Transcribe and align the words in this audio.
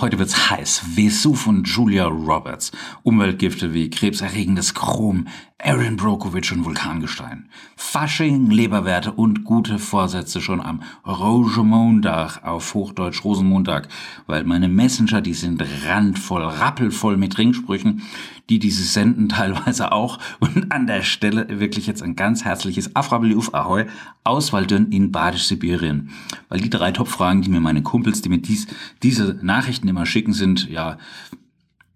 Heute 0.00 0.18
wird's 0.18 0.50
heiß. 0.50 0.96
Vesuv 0.96 1.46
und 1.46 1.68
Julia 1.68 2.06
Roberts. 2.06 2.72
Umweltgifte 3.04 3.72
wie 3.72 3.90
krebserregendes 3.90 4.74
Chrom, 4.74 5.28
Aaron 5.62 5.94
Brokovich 5.94 6.50
und 6.50 6.64
Vulkangestein. 6.64 7.48
Fasching, 7.76 8.50
Leberwerte 8.50 9.12
und 9.12 9.44
gute 9.44 9.78
Vorsätze 9.78 10.40
schon 10.40 10.60
am 10.60 10.82
Rosemontag, 11.06 12.42
auf 12.42 12.74
Hochdeutsch 12.74 13.22
Rosenmontag, 13.22 13.86
weil 14.26 14.42
meine 14.42 14.66
Messenger, 14.66 15.20
die 15.20 15.32
sind 15.32 15.62
randvoll, 15.86 16.42
rappelvoll 16.42 17.16
mit 17.16 17.38
Ringsprüchen, 17.38 18.02
die 18.50 18.58
diese 18.58 18.82
senden 18.82 19.28
teilweise 19.28 19.92
auch. 19.92 20.18
Und 20.40 20.70
an 20.72 20.86
der 20.86 21.02
Stelle 21.02 21.60
wirklich 21.60 21.86
jetzt 21.86 22.02
ein 22.02 22.16
ganz 22.16 22.44
herzliches 22.44 22.94
Afrabeliuf 22.94 23.54
Ahoi 23.54 23.86
aus 24.22 24.52
Waldön 24.52 24.92
in 24.92 25.12
Badisch-Sibirien. 25.12 26.10
Weil 26.48 26.60
die 26.60 26.70
drei 26.70 26.92
Top-Fragen, 26.92 27.42
die 27.42 27.50
mir 27.50 27.60
meine 27.60 27.82
Kumpels, 27.82 28.22
die 28.22 28.28
mir 28.28 28.38
dies, 28.38 28.66
diese 29.02 29.38
Nachrichten 29.42 29.88
immer 29.88 30.06
schicken, 30.06 30.32
sind, 30.32 30.68
ja, 30.68 30.98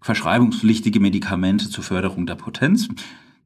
verschreibungspflichtige 0.01 0.99
Medikamente 0.99 1.69
zur 1.69 1.83
Förderung 1.83 2.25
der 2.25 2.35
Potenz. 2.35 2.87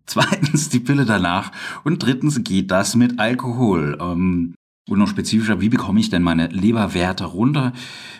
Zweitens 0.06 0.70
die 0.70 0.80
Pille 0.80 1.06
danach. 1.06 1.52
Und 1.84 2.04
drittens 2.04 2.44
geht 2.44 2.72
das 2.72 2.96
mit 2.96 3.20
Alkohol. 3.20 3.98
Ähm, 4.02 4.54
und 4.90 5.00
noch 5.00 5.08
spezifischer, 5.08 5.62
wie 5.62 5.70
bekomme 5.70 6.00
ich 6.00 6.10
denn 6.10 6.24
meine 6.24 6.48
Leberwerte 6.48 7.24
runter? 7.26 7.72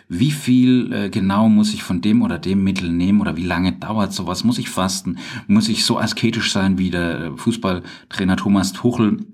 Wie 0.08 0.30
viel 0.30 0.92
äh, 0.92 1.10
genau 1.10 1.48
muss 1.48 1.74
ich 1.74 1.82
von 1.82 2.00
dem 2.00 2.22
oder 2.22 2.38
dem 2.38 2.64
Mittel 2.64 2.90
nehmen 2.90 3.20
oder 3.20 3.36
wie 3.36 3.44
lange 3.44 3.72
dauert 3.72 4.14
sowas? 4.14 4.44
Muss 4.44 4.58
ich 4.58 4.70
fasten? 4.70 5.18
Muss 5.46 5.68
ich 5.68 5.84
so 5.84 5.98
asketisch 5.98 6.52
sein 6.52 6.78
wie 6.78 6.90
der 6.90 7.20
äh, 7.20 7.36
Fußballtrainer 7.36 8.36
Thomas 8.36 8.72
Tuchel, 8.72 9.26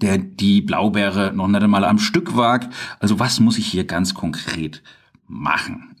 der 0.00 0.18
die 0.18 0.62
Blaubeere 0.62 1.32
noch 1.32 1.46
nicht 1.46 1.62
einmal 1.62 1.84
am 1.84 1.98
Stück 1.98 2.36
wagt? 2.36 2.74
Also 2.98 3.20
was 3.20 3.38
muss 3.38 3.58
ich 3.58 3.66
hier 3.66 3.84
ganz 3.84 4.14
konkret 4.14 4.82
machen? 5.28 5.94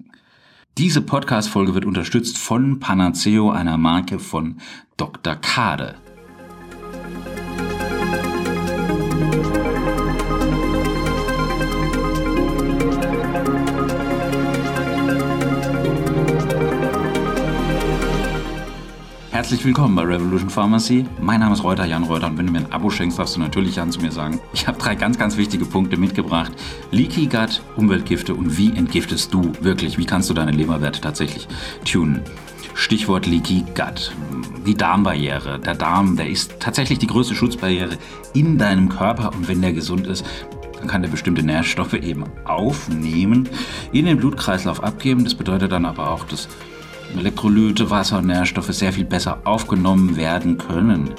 Diese 0.76 1.02
Podcast-Folge 1.02 1.74
wird 1.74 1.84
unterstützt 1.84 2.36
von 2.36 2.80
Panaceo, 2.80 3.52
einer 3.52 3.78
Marke 3.78 4.18
von 4.18 4.56
Dr. 4.96 5.36
Kade. 5.36 5.94
Herzlich 19.44 19.66
willkommen 19.66 19.94
bei 19.94 20.04
Revolution 20.04 20.48
Pharmacy. 20.48 21.04
Mein 21.20 21.40
Name 21.40 21.52
ist 21.52 21.62
Reuter, 21.62 21.84
Jan 21.84 22.04
Reuter 22.04 22.28
und 22.28 22.38
wenn 22.38 22.46
du 22.46 22.52
mir 22.52 22.60
ein 22.60 22.72
Abo 22.72 22.88
schenkst, 22.88 23.18
darfst 23.18 23.36
du 23.36 23.40
natürlich 23.40 23.76
Jan 23.76 23.92
zu 23.92 24.00
mir 24.00 24.10
sagen. 24.10 24.40
Ich 24.54 24.66
habe 24.66 24.78
drei 24.78 24.94
ganz, 24.94 25.18
ganz 25.18 25.36
wichtige 25.36 25.66
Punkte 25.66 25.98
mitgebracht. 25.98 26.52
Leaky 26.92 27.26
Gut, 27.26 27.60
Umweltgifte 27.76 28.34
und 28.34 28.56
wie 28.56 28.74
entgiftest 28.74 29.34
du 29.34 29.52
wirklich? 29.60 29.98
Wie 29.98 30.06
kannst 30.06 30.30
du 30.30 30.34
deine 30.34 30.50
Leberwerte 30.50 31.02
tatsächlich 31.02 31.46
tunen? 31.84 32.22
Stichwort 32.72 33.26
Leaky 33.26 33.66
Gut. 33.74 34.12
Die 34.64 34.74
Darmbarriere. 34.74 35.60
Der 35.60 35.74
Darm, 35.74 36.16
der 36.16 36.30
ist 36.30 36.58
tatsächlich 36.58 36.98
die 36.98 37.06
größte 37.06 37.34
Schutzbarriere 37.34 37.98
in 38.32 38.56
deinem 38.56 38.88
Körper 38.88 39.34
und 39.34 39.46
wenn 39.46 39.60
der 39.60 39.74
gesund 39.74 40.06
ist, 40.06 40.24
dann 40.78 40.88
kann 40.88 41.02
der 41.02 41.10
bestimmte 41.10 41.42
Nährstoffe 41.42 41.92
eben 41.92 42.24
aufnehmen, 42.46 43.46
in 43.92 44.06
den 44.06 44.16
Blutkreislauf 44.16 44.82
abgeben. 44.82 45.22
Das 45.22 45.34
bedeutet 45.34 45.70
dann 45.70 45.84
aber 45.84 46.10
auch, 46.10 46.24
dass 46.24 46.48
Elektrolyte, 47.18 47.90
Wasser 47.90 48.18
und 48.18 48.26
Nährstoffe 48.26 48.72
sehr 48.72 48.92
viel 48.92 49.04
besser 49.04 49.38
aufgenommen 49.44 50.16
werden 50.16 50.58
können. 50.58 51.10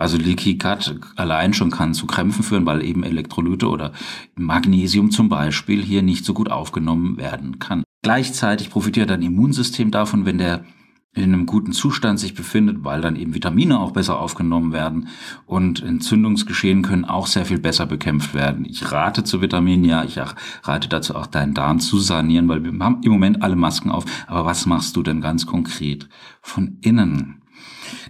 Also 0.00 0.16
Leaky 0.16 0.54
Gut 0.54 0.92
allein 1.16 1.52
schon 1.52 1.70
kann 1.70 1.92
zu 1.92 2.06
Krämpfen 2.06 2.42
führen, 2.42 2.64
weil 2.64 2.82
eben 2.82 3.04
Elektrolyte 3.04 3.68
oder 3.68 3.92
Magnesium 4.34 5.10
zum 5.10 5.28
Beispiel 5.28 5.82
hier 5.82 6.00
nicht 6.00 6.24
so 6.24 6.32
gut 6.32 6.50
aufgenommen 6.50 7.18
werden 7.18 7.58
kann. 7.58 7.84
Gleichzeitig 8.00 8.70
profitiert 8.70 9.10
dein 9.10 9.20
Immunsystem 9.20 9.90
davon, 9.90 10.24
wenn 10.24 10.38
der 10.38 10.64
in 11.12 11.34
einem 11.34 11.44
guten 11.44 11.72
Zustand 11.72 12.18
sich 12.18 12.34
befindet, 12.34 12.82
weil 12.82 13.02
dann 13.02 13.14
eben 13.14 13.34
Vitamine 13.34 13.78
auch 13.78 13.90
besser 13.90 14.18
aufgenommen 14.18 14.72
werden 14.72 15.08
und 15.44 15.82
Entzündungsgeschehen 15.82 16.80
können 16.80 17.04
auch 17.04 17.26
sehr 17.26 17.44
viel 17.44 17.58
besser 17.58 17.84
bekämpft 17.84 18.32
werden. 18.32 18.64
Ich 18.64 18.90
rate 18.90 19.22
zu 19.22 19.42
Vitaminen, 19.42 19.84
ja, 19.84 20.02
ich 20.04 20.18
rate 20.62 20.88
dazu 20.88 21.14
auch 21.14 21.26
deinen 21.26 21.52
Darm 21.52 21.78
zu 21.78 21.98
sanieren, 21.98 22.48
weil 22.48 22.64
wir 22.64 22.72
haben 22.82 23.02
im 23.02 23.12
Moment 23.12 23.42
alle 23.42 23.56
Masken 23.56 23.90
auf. 23.90 24.06
Aber 24.28 24.46
was 24.46 24.64
machst 24.64 24.96
du 24.96 25.02
denn 25.02 25.20
ganz 25.20 25.44
konkret 25.44 26.08
von 26.40 26.78
innen? 26.80 27.39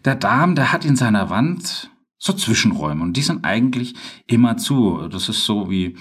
Der 0.05 0.15
Darm, 0.15 0.55
der 0.55 0.73
hat 0.73 0.85
in 0.85 0.97
seiner 0.97 1.31
Wand 1.31 1.91
so 2.19 2.33
Zwischenräume 2.33 3.03
und 3.03 3.17
die 3.17 3.23
sind 3.23 3.45
eigentlich 3.45 3.95
immer 4.27 4.57
zu. 4.57 5.09
Das 5.09 5.29
ist 5.29 5.45
so 5.45 5.71
wie 5.71 5.97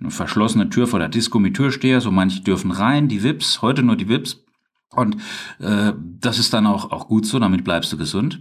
eine 0.00 0.10
verschlossene 0.10 0.68
Tür 0.68 0.86
vor 0.86 0.98
der 0.98 1.08
Disco 1.08 1.38
mit 1.38 1.54
Türsteher. 1.54 2.00
So 2.00 2.10
manche 2.10 2.42
dürfen 2.42 2.72
rein, 2.72 3.08
die 3.08 3.22
Vips, 3.22 3.62
heute 3.62 3.82
nur 3.82 3.96
die 3.96 4.08
Vips. 4.08 4.44
Und 4.90 5.16
äh, 5.60 5.92
das 6.20 6.38
ist 6.38 6.52
dann 6.52 6.66
auch, 6.66 6.90
auch 6.90 7.08
gut 7.08 7.26
so, 7.26 7.38
damit 7.38 7.64
bleibst 7.64 7.92
du 7.92 7.96
gesund. 7.96 8.40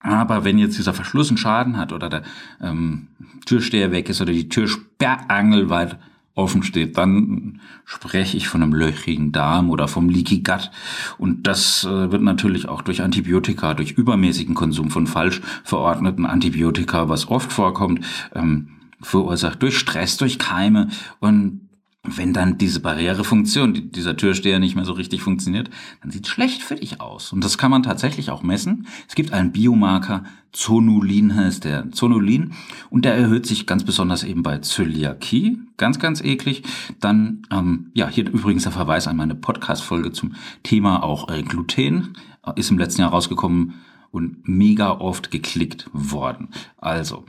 Aber 0.00 0.44
wenn 0.44 0.58
jetzt 0.58 0.78
dieser 0.78 0.94
Verschluss 0.94 1.28
einen 1.28 1.38
Schaden 1.38 1.76
hat 1.76 1.92
oder 1.92 2.08
der 2.08 2.22
ähm, 2.60 3.08
Türsteher 3.46 3.92
weg 3.92 4.08
ist 4.08 4.20
oder 4.20 4.32
die 4.32 4.48
Tür 4.48 4.66
sperrangelweit 4.66 5.98
offen 6.34 6.62
steht, 6.62 6.96
dann 6.96 7.60
spreche 7.84 8.36
ich 8.36 8.48
von 8.48 8.62
einem 8.62 8.72
löchrigen 8.72 9.32
Darm 9.32 9.70
oder 9.70 9.86
vom 9.86 10.08
Leaky 10.08 10.38
Gut. 10.42 10.70
Und 11.18 11.46
das 11.46 11.84
äh, 11.84 12.10
wird 12.10 12.22
natürlich 12.22 12.68
auch 12.68 12.82
durch 12.82 13.02
Antibiotika, 13.02 13.74
durch 13.74 13.92
übermäßigen 13.92 14.54
Konsum 14.54 14.90
von 14.90 15.06
falsch 15.06 15.42
verordneten 15.64 16.24
Antibiotika, 16.24 17.08
was 17.08 17.28
oft 17.28 17.52
vorkommt, 17.52 18.04
ähm, 18.34 18.68
verursacht 19.00 19.62
durch 19.62 19.78
Stress, 19.78 20.16
durch 20.16 20.38
Keime 20.38 20.88
und 21.20 21.68
wenn 22.04 22.32
dann 22.32 22.58
diese 22.58 22.80
Barrierefunktion, 22.80 23.92
dieser 23.92 24.16
Türsteher 24.16 24.58
nicht 24.58 24.74
mehr 24.74 24.84
so 24.84 24.92
richtig 24.92 25.22
funktioniert, 25.22 25.70
dann 26.00 26.10
sieht 26.10 26.26
es 26.26 26.32
schlecht 26.32 26.60
für 26.62 26.74
dich 26.74 27.00
aus. 27.00 27.32
Und 27.32 27.44
das 27.44 27.58
kann 27.58 27.70
man 27.70 27.84
tatsächlich 27.84 28.30
auch 28.30 28.42
messen. 28.42 28.88
Es 29.08 29.14
gibt 29.14 29.32
einen 29.32 29.52
Biomarker, 29.52 30.24
Zonulin 30.50 31.36
heißt 31.36 31.62
der, 31.64 31.92
Zonulin, 31.92 32.54
und 32.90 33.04
der 33.04 33.14
erhöht 33.14 33.46
sich 33.46 33.66
ganz 33.66 33.84
besonders 33.84 34.24
eben 34.24 34.42
bei 34.42 34.58
Zöliakie, 34.58 35.60
ganz, 35.76 36.00
ganz 36.00 36.20
eklig. 36.20 36.64
Dann, 36.98 37.42
ähm, 37.52 37.92
ja, 37.94 38.08
hier 38.08 38.28
übrigens 38.28 38.64
der 38.64 38.72
Verweis 38.72 39.06
an 39.06 39.16
meine 39.16 39.36
Podcast-Folge 39.36 40.10
zum 40.10 40.34
Thema 40.64 41.04
auch 41.04 41.30
äh, 41.30 41.42
Gluten, 41.42 42.14
ist 42.56 42.72
im 42.72 42.78
letzten 42.78 43.02
Jahr 43.02 43.10
rausgekommen 43.10 43.74
und 44.10 44.48
mega 44.48 44.90
oft 44.90 45.30
geklickt 45.30 45.88
worden. 45.92 46.48
Also, 46.78 47.24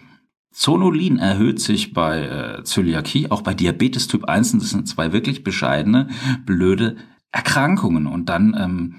Zonulin 0.54 1.18
erhöht 1.18 1.60
sich 1.60 1.94
bei 1.94 2.22
äh, 2.22 2.64
Zöliakie, 2.64 3.30
auch 3.32 3.42
bei 3.42 3.54
Diabetes 3.54 4.08
Typ 4.08 4.26
1. 4.26 4.54
Und 4.54 4.62
das 4.62 4.70
sind 4.70 4.88
zwei 4.88 5.12
wirklich 5.12 5.44
bescheidene, 5.44 6.08
blöde 6.46 6.96
Erkrankungen. 7.32 8.06
Und 8.06 8.30
dann, 8.30 8.56
ähm, 8.58 8.96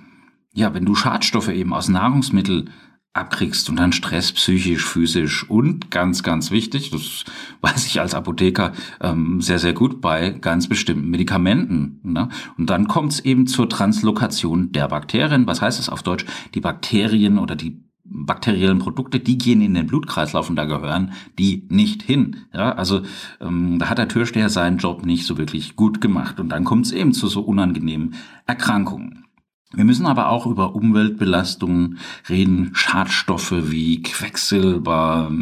ja, 0.52 0.74
wenn 0.74 0.84
du 0.84 0.94
Schadstoffe 0.94 1.48
eben 1.48 1.72
aus 1.72 1.88
Nahrungsmitteln 1.88 2.70
abkriegst 3.12 3.70
und 3.70 3.76
dann 3.76 3.92
Stress 3.92 4.32
psychisch, 4.32 4.84
physisch 4.84 5.48
und 5.48 5.92
ganz, 5.92 6.24
ganz 6.24 6.50
wichtig, 6.50 6.90
das 6.90 7.24
weiß 7.60 7.86
ich 7.86 8.00
als 8.00 8.12
Apotheker 8.12 8.72
ähm, 9.00 9.40
sehr, 9.40 9.60
sehr 9.60 9.72
gut 9.72 10.00
bei 10.00 10.30
ganz 10.30 10.68
bestimmten 10.68 11.08
Medikamenten. 11.08 12.00
Ne? 12.02 12.28
Und 12.58 12.68
dann 12.68 12.88
kommt 12.88 13.12
es 13.12 13.20
eben 13.20 13.46
zur 13.46 13.68
Translokation 13.68 14.72
der 14.72 14.88
Bakterien. 14.88 15.46
Was 15.46 15.62
heißt 15.62 15.78
es 15.78 15.88
auf 15.88 16.02
Deutsch? 16.02 16.26
Die 16.54 16.60
Bakterien 16.60 17.38
oder 17.38 17.54
die 17.54 17.83
bakteriellen 18.04 18.78
Produkte, 18.78 19.18
die 19.18 19.38
gehen 19.38 19.62
in 19.62 19.74
den 19.74 19.86
Blutkreislauf 19.86 20.50
und 20.50 20.56
da 20.56 20.64
gehören 20.64 21.12
die 21.38 21.66
nicht 21.70 22.02
hin. 22.02 22.36
Ja, 22.52 22.72
also 22.72 23.02
ähm, 23.40 23.78
da 23.78 23.88
hat 23.88 23.98
der 23.98 24.08
Türsteher 24.08 24.50
seinen 24.50 24.78
Job 24.78 25.04
nicht 25.06 25.26
so 25.26 25.38
wirklich 25.38 25.74
gut 25.74 26.00
gemacht 26.00 26.38
und 26.38 26.50
dann 26.50 26.64
kommt 26.64 26.86
es 26.86 26.92
eben 26.92 27.12
zu 27.12 27.28
so 27.28 27.40
unangenehmen 27.40 28.14
Erkrankungen. 28.46 29.24
Wir 29.72 29.84
müssen 29.84 30.06
aber 30.06 30.28
auch 30.28 30.46
über 30.46 30.76
Umweltbelastungen 30.76 31.98
reden, 32.28 32.70
Schadstoffe 32.74 33.70
wie 33.70 34.02
Quecksilber, 34.02 35.32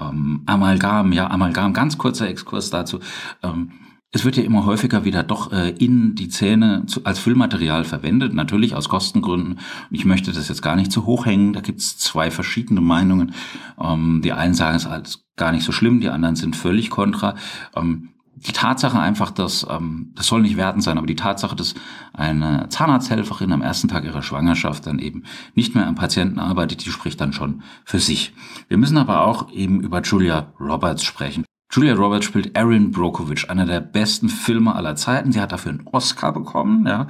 ähm, 0.00 0.42
Amalgam, 0.46 1.12
ja 1.12 1.30
Amalgam, 1.30 1.74
ganz 1.74 1.96
kurzer 1.98 2.28
Exkurs 2.28 2.70
dazu. 2.70 2.98
Ähm, 3.42 3.70
es 4.10 4.24
wird 4.24 4.36
ja 4.36 4.42
immer 4.42 4.64
häufiger 4.64 5.04
wieder 5.04 5.22
doch 5.22 5.52
äh, 5.52 5.70
in 5.70 6.14
die 6.14 6.28
Zähne 6.28 6.84
zu, 6.86 7.04
als 7.04 7.18
Füllmaterial 7.18 7.84
verwendet, 7.84 8.32
natürlich 8.32 8.74
aus 8.74 8.88
Kostengründen. 8.88 9.60
Ich 9.90 10.06
möchte 10.06 10.32
das 10.32 10.48
jetzt 10.48 10.62
gar 10.62 10.76
nicht 10.76 10.90
zu 10.90 11.04
hoch 11.04 11.26
hängen. 11.26 11.52
Da 11.52 11.60
gibt 11.60 11.80
es 11.80 11.98
zwei 11.98 12.30
verschiedene 12.30 12.80
Meinungen. 12.80 13.34
Ähm, 13.78 14.22
die 14.24 14.32
einen 14.32 14.54
sagen, 14.54 14.76
es 14.76 14.86
alles 14.86 15.24
gar 15.36 15.52
nicht 15.52 15.64
so 15.64 15.72
schlimm, 15.72 16.00
die 16.00 16.08
anderen 16.08 16.36
sind 16.36 16.56
völlig 16.56 16.88
kontra. 16.88 17.34
Ähm, 17.76 18.08
die 18.34 18.52
Tatsache 18.52 18.98
einfach, 18.98 19.30
dass, 19.30 19.66
ähm, 19.68 20.12
das 20.14 20.26
soll 20.26 20.42
nicht 20.42 20.56
wertend 20.56 20.84
sein, 20.84 20.96
aber 20.96 21.06
die 21.06 21.16
Tatsache, 21.16 21.56
dass 21.56 21.74
eine 22.12 22.68
Zahnarzthelferin 22.68 23.52
am 23.52 23.62
ersten 23.62 23.88
Tag 23.88 24.04
ihrer 24.04 24.22
Schwangerschaft 24.22 24.86
dann 24.86 25.00
eben 25.00 25.24
nicht 25.54 25.74
mehr 25.74 25.86
am 25.86 25.96
Patienten 25.96 26.38
arbeitet, 26.38 26.84
die 26.84 26.90
spricht 26.90 27.20
dann 27.20 27.32
schon 27.32 27.62
für 27.84 27.98
sich. 27.98 28.32
Wir 28.68 28.78
müssen 28.78 28.96
aber 28.96 29.22
auch 29.22 29.50
eben 29.52 29.80
über 29.80 30.00
Julia 30.02 30.52
Roberts 30.60 31.04
sprechen. 31.04 31.44
Julia 31.70 31.94
Roberts 31.94 32.24
spielt 32.24 32.56
Erin 32.56 32.92
Brockovich, 32.92 33.50
einer 33.50 33.66
der 33.66 33.80
besten 33.80 34.30
Filme 34.30 34.74
aller 34.74 34.96
Zeiten. 34.96 35.32
Sie 35.32 35.40
hat 35.40 35.52
dafür 35.52 35.72
einen 35.72 35.86
Oscar 35.86 36.32
bekommen. 36.32 36.86
Ja. 36.86 37.06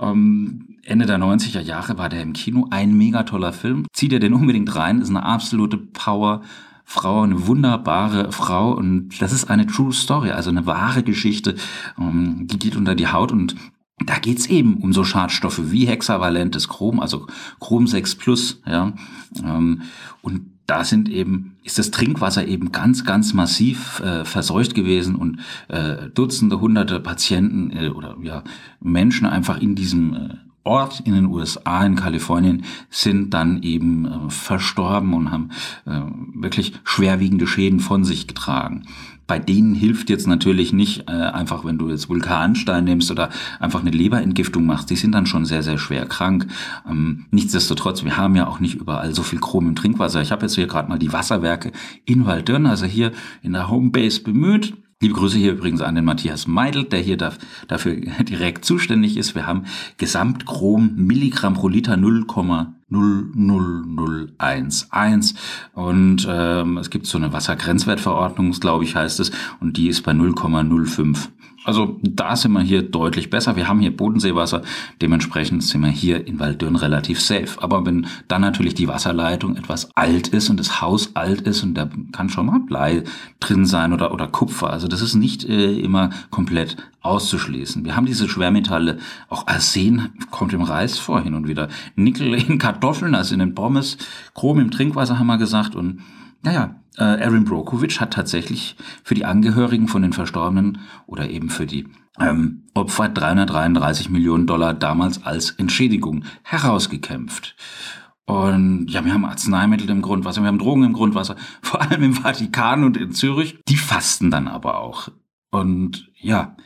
Ähm, 0.00 0.78
Ende 0.82 1.06
der 1.06 1.18
90er 1.18 1.60
Jahre 1.60 1.96
war 1.96 2.08
der 2.08 2.22
im 2.22 2.32
Kino. 2.32 2.66
Ein 2.70 2.96
mega 2.96 3.22
toller 3.22 3.52
Film. 3.52 3.86
Zieht 3.92 4.12
ihr 4.12 4.18
den 4.18 4.34
unbedingt 4.34 4.74
rein. 4.74 5.00
Ist 5.00 5.10
eine 5.10 5.24
absolute 5.24 5.76
Power. 5.76 6.42
Frau, 6.84 7.22
eine 7.22 7.46
wunderbare 7.46 8.32
Frau 8.32 8.72
und 8.72 9.22
das 9.22 9.32
ist 9.32 9.48
eine 9.48 9.64
True 9.64 9.92
Story, 9.92 10.32
also 10.32 10.50
eine 10.50 10.66
wahre 10.66 11.04
Geschichte. 11.04 11.54
Ähm, 11.96 12.48
die 12.48 12.58
geht 12.58 12.74
unter 12.74 12.96
die 12.96 13.06
Haut 13.06 13.30
und 13.30 13.54
da 14.04 14.18
geht's 14.18 14.46
eben 14.46 14.78
um 14.78 14.92
so 14.92 15.04
Schadstoffe 15.04 15.70
wie 15.70 15.86
hexavalentes 15.86 16.68
Chrom, 16.68 16.98
also 16.98 17.28
Chrom 17.60 17.86
6 17.86 18.16
Plus, 18.16 18.60
ja. 18.66 18.92
Ähm, 19.44 19.82
und 20.20 20.59
da 20.70 20.84
sind 20.84 21.08
eben, 21.08 21.56
ist 21.64 21.80
das 21.80 21.90
Trinkwasser 21.90 22.46
eben 22.46 22.70
ganz, 22.70 23.04
ganz 23.04 23.34
massiv 23.34 23.98
äh, 24.00 24.24
verseucht 24.24 24.76
gewesen 24.76 25.16
und 25.16 25.40
äh, 25.66 26.08
Dutzende, 26.14 26.60
hunderte 26.60 27.00
Patienten 27.00 27.76
äh, 27.76 27.88
oder 27.88 28.16
ja, 28.22 28.44
Menschen 28.78 29.26
einfach 29.26 29.60
in 29.60 29.74
diesem 29.74 30.14
äh, 30.14 30.49
Ort 30.64 31.00
in 31.00 31.14
den 31.14 31.26
USA, 31.26 31.84
in 31.84 31.96
Kalifornien, 31.96 32.64
sind 32.90 33.32
dann 33.34 33.62
eben 33.62 34.06
äh, 34.06 34.30
verstorben 34.30 35.14
und 35.14 35.30
haben 35.30 35.50
äh, 35.86 36.00
wirklich 36.34 36.74
schwerwiegende 36.84 37.46
Schäden 37.46 37.80
von 37.80 38.04
sich 38.04 38.26
getragen 38.26 38.84
bei 39.30 39.38
denen 39.38 39.76
hilft 39.76 40.10
jetzt 40.10 40.26
natürlich 40.26 40.72
nicht 40.72 41.08
äh, 41.08 41.12
einfach, 41.12 41.64
wenn 41.64 41.78
du 41.78 41.88
jetzt 41.88 42.08
Vulkanstein 42.08 42.82
nimmst 42.82 43.12
oder 43.12 43.28
einfach 43.60 43.78
eine 43.78 43.92
Leberentgiftung 43.92 44.66
machst. 44.66 44.90
Die 44.90 44.96
sind 44.96 45.12
dann 45.12 45.24
schon 45.24 45.44
sehr, 45.44 45.62
sehr 45.62 45.78
schwer 45.78 46.04
krank. 46.06 46.48
Ähm, 46.84 47.26
nichtsdestotrotz, 47.30 48.02
wir 48.02 48.16
haben 48.16 48.34
ja 48.34 48.48
auch 48.48 48.58
nicht 48.58 48.74
überall 48.74 49.14
so 49.14 49.22
viel 49.22 49.38
Chrom 49.38 49.68
im 49.68 49.76
Trinkwasser. 49.76 50.20
Ich 50.20 50.32
habe 50.32 50.42
jetzt 50.42 50.56
hier 50.56 50.66
gerade 50.66 50.88
mal 50.88 50.98
die 50.98 51.12
Wasserwerke 51.12 51.70
in 52.06 52.26
Waldürn, 52.26 52.66
also 52.66 52.86
hier 52.86 53.12
in 53.40 53.52
der 53.52 53.70
Homebase 53.70 54.20
bemüht. 54.24 54.74
Liebe 55.02 55.14
Grüße 55.14 55.38
hier 55.38 55.52
übrigens 55.52 55.80
an 55.80 55.94
den 55.94 56.04
Matthias 56.04 56.46
Meidel, 56.46 56.84
der 56.84 57.00
hier 57.00 57.16
dafür 57.16 57.94
direkt 58.20 58.66
zuständig 58.66 59.16
ist. 59.16 59.34
Wir 59.34 59.46
haben 59.46 59.64
Gesamtchrom 59.96 60.94
Milligramm 60.94 61.54
pro 61.54 61.68
Liter 61.68 61.96
0,00011 62.90 65.34
und 65.74 66.26
ähm, 66.28 66.78
es 66.78 66.90
gibt 66.90 67.06
so 67.06 67.18
eine 67.18 67.32
Wassergrenzwertverordnung, 67.32 68.50
glaube 68.52 68.84
ich, 68.84 68.96
heißt 68.96 69.20
es, 69.20 69.30
und 69.60 69.76
die 69.76 69.88
ist 69.88 70.02
bei 70.02 70.12
0,05. 70.12 71.28
Also 71.64 71.98
da 72.02 72.36
sind 72.36 72.52
wir 72.52 72.62
hier 72.62 72.82
deutlich 72.82 73.28
besser. 73.28 73.54
Wir 73.54 73.68
haben 73.68 73.80
hier 73.80 73.94
Bodenseewasser, 73.94 74.62
dementsprechend 75.02 75.62
sind 75.62 75.82
wir 75.82 75.90
hier 75.90 76.26
in 76.26 76.40
Walddürn 76.40 76.74
relativ 76.74 77.20
safe. 77.20 77.62
Aber 77.62 77.84
wenn 77.84 78.06
dann 78.28 78.40
natürlich 78.40 78.74
die 78.74 78.88
Wasserleitung 78.88 79.56
etwas 79.56 79.94
alt 79.94 80.28
ist 80.28 80.48
und 80.48 80.58
das 80.58 80.80
Haus 80.80 81.14
alt 81.16 81.42
ist 81.42 81.62
und 81.62 81.74
da 81.74 81.90
kann 82.12 82.30
schon 82.30 82.46
mal 82.46 82.60
Blei 82.60 83.04
drin 83.40 83.66
sein 83.66 83.92
oder, 83.92 84.12
oder 84.12 84.26
Kupfer, 84.26 84.70
also 84.70 84.88
das 84.88 85.02
ist 85.02 85.14
nicht 85.14 85.44
äh, 85.44 85.78
immer 85.78 86.10
komplett 86.30 86.76
auszuschließen. 87.00 87.84
Wir 87.84 87.96
haben 87.96 88.06
diese 88.06 88.28
Schwermetalle, 88.28 88.98
auch 89.28 89.46
Arsen 89.46 90.12
kommt 90.30 90.52
im 90.52 90.62
Reis 90.62 90.98
vor 90.98 91.20
hin 91.22 91.34
und 91.34 91.48
wieder, 91.48 91.68
Nickel 91.96 92.34
in 92.34 92.58
Kartoffeln, 92.58 93.14
also 93.14 93.34
in 93.34 93.40
den 93.40 93.54
Pommes, 93.54 93.96
Chrom 94.34 94.58
im 94.58 94.70
Trinkwasser 94.70 95.18
haben 95.18 95.26
wir 95.26 95.38
gesagt 95.38 95.74
und 95.74 96.00
naja, 96.42 96.76
äh, 96.96 97.20
Erin 97.20 97.44
Brokovich 97.44 98.00
hat 98.00 98.12
tatsächlich 98.12 98.76
für 99.04 99.14
die 99.14 99.24
Angehörigen 99.24 99.88
von 99.88 100.02
den 100.02 100.12
Verstorbenen 100.12 100.78
oder 101.06 101.28
eben 101.28 101.50
für 101.50 101.66
die 101.66 101.86
ähm, 102.18 102.64
Opfer 102.74 103.08
333 103.08 104.10
Millionen 104.10 104.46
Dollar 104.46 104.74
damals 104.74 105.24
als 105.24 105.50
Entschädigung 105.52 106.24
herausgekämpft. 106.42 107.56
Und 108.26 108.88
ja, 108.88 109.04
wir 109.04 109.12
haben 109.12 109.24
Arzneimittel 109.24 109.90
im 109.90 110.02
Grundwasser, 110.02 110.40
wir 110.42 110.48
haben 110.48 110.58
Drogen 110.58 110.84
im 110.84 110.92
Grundwasser, 110.92 111.36
vor 111.62 111.82
allem 111.82 112.02
im 112.02 112.14
Vatikan 112.14 112.84
und 112.84 112.96
in 112.96 113.12
Zürich. 113.12 113.58
Die 113.68 113.76
fasten 113.76 114.30
dann 114.30 114.48
aber 114.48 114.78
auch. 114.78 115.08
Und 115.50 116.10
ja, 116.20 116.56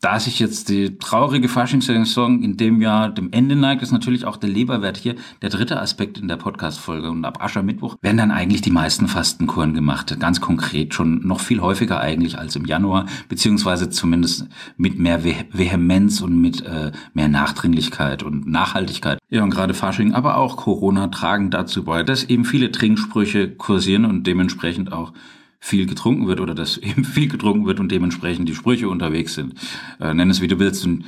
da 0.00 0.20
sich 0.20 0.38
jetzt 0.38 0.68
die 0.68 0.98
traurige 0.98 1.48
Faschingssaison 1.48 2.42
in 2.42 2.56
dem 2.56 2.82
Jahr 2.82 3.08
dem 3.08 3.32
Ende 3.32 3.56
neigt, 3.56 3.82
ist 3.82 3.92
natürlich 3.92 4.26
auch 4.26 4.36
der 4.36 4.50
Leberwert 4.50 4.98
hier 4.98 5.14
der 5.40 5.48
dritte 5.48 5.80
Aspekt 5.80 6.18
in 6.18 6.28
der 6.28 6.36
Podcast-Folge. 6.36 7.10
Und 7.10 7.24
ab 7.24 7.42
Aschermittwoch 7.42 7.96
werden 8.02 8.18
dann 8.18 8.30
eigentlich 8.30 8.60
die 8.60 8.70
meisten 8.70 9.08
Fastenkuren 9.08 9.72
gemacht. 9.72 10.14
Ganz 10.20 10.40
konkret 10.40 10.92
schon 10.92 11.26
noch 11.26 11.40
viel 11.40 11.60
häufiger 11.60 11.98
eigentlich 11.98 12.38
als 12.38 12.56
im 12.56 12.66
Januar, 12.66 13.06
beziehungsweise 13.28 13.88
zumindest 13.88 14.46
mit 14.76 14.98
mehr 14.98 15.24
Vehemenz 15.24 16.20
und 16.20 16.40
mit 16.40 16.64
äh, 16.64 16.92
mehr 17.14 17.28
Nachdringlichkeit 17.28 18.22
und 18.22 18.46
Nachhaltigkeit. 18.46 19.18
Ja, 19.30 19.42
und 19.42 19.50
gerade 19.50 19.72
Fasching, 19.72 20.12
aber 20.12 20.36
auch 20.36 20.56
Corona 20.56 21.08
tragen 21.08 21.50
dazu 21.50 21.84
bei, 21.84 22.02
dass 22.02 22.24
eben 22.24 22.44
viele 22.44 22.70
Trinksprüche 22.70 23.50
kursieren 23.50 24.04
und 24.04 24.26
dementsprechend 24.26 24.92
auch 24.92 25.12
viel 25.58 25.86
getrunken 25.86 26.26
wird 26.26 26.40
oder 26.40 26.54
dass 26.54 26.76
eben 26.78 27.04
viel 27.04 27.28
getrunken 27.28 27.66
wird 27.66 27.80
und 27.80 27.90
dementsprechend 27.90 28.48
die 28.48 28.54
Sprüche 28.54 28.88
unterwegs 28.88 29.34
sind. 29.34 29.54
Äh, 30.00 30.14
nenn 30.14 30.30
es 30.30 30.40
wie 30.40 30.48
du 30.48 30.58
willst. 30.58 30.84
Und 30.84 31.04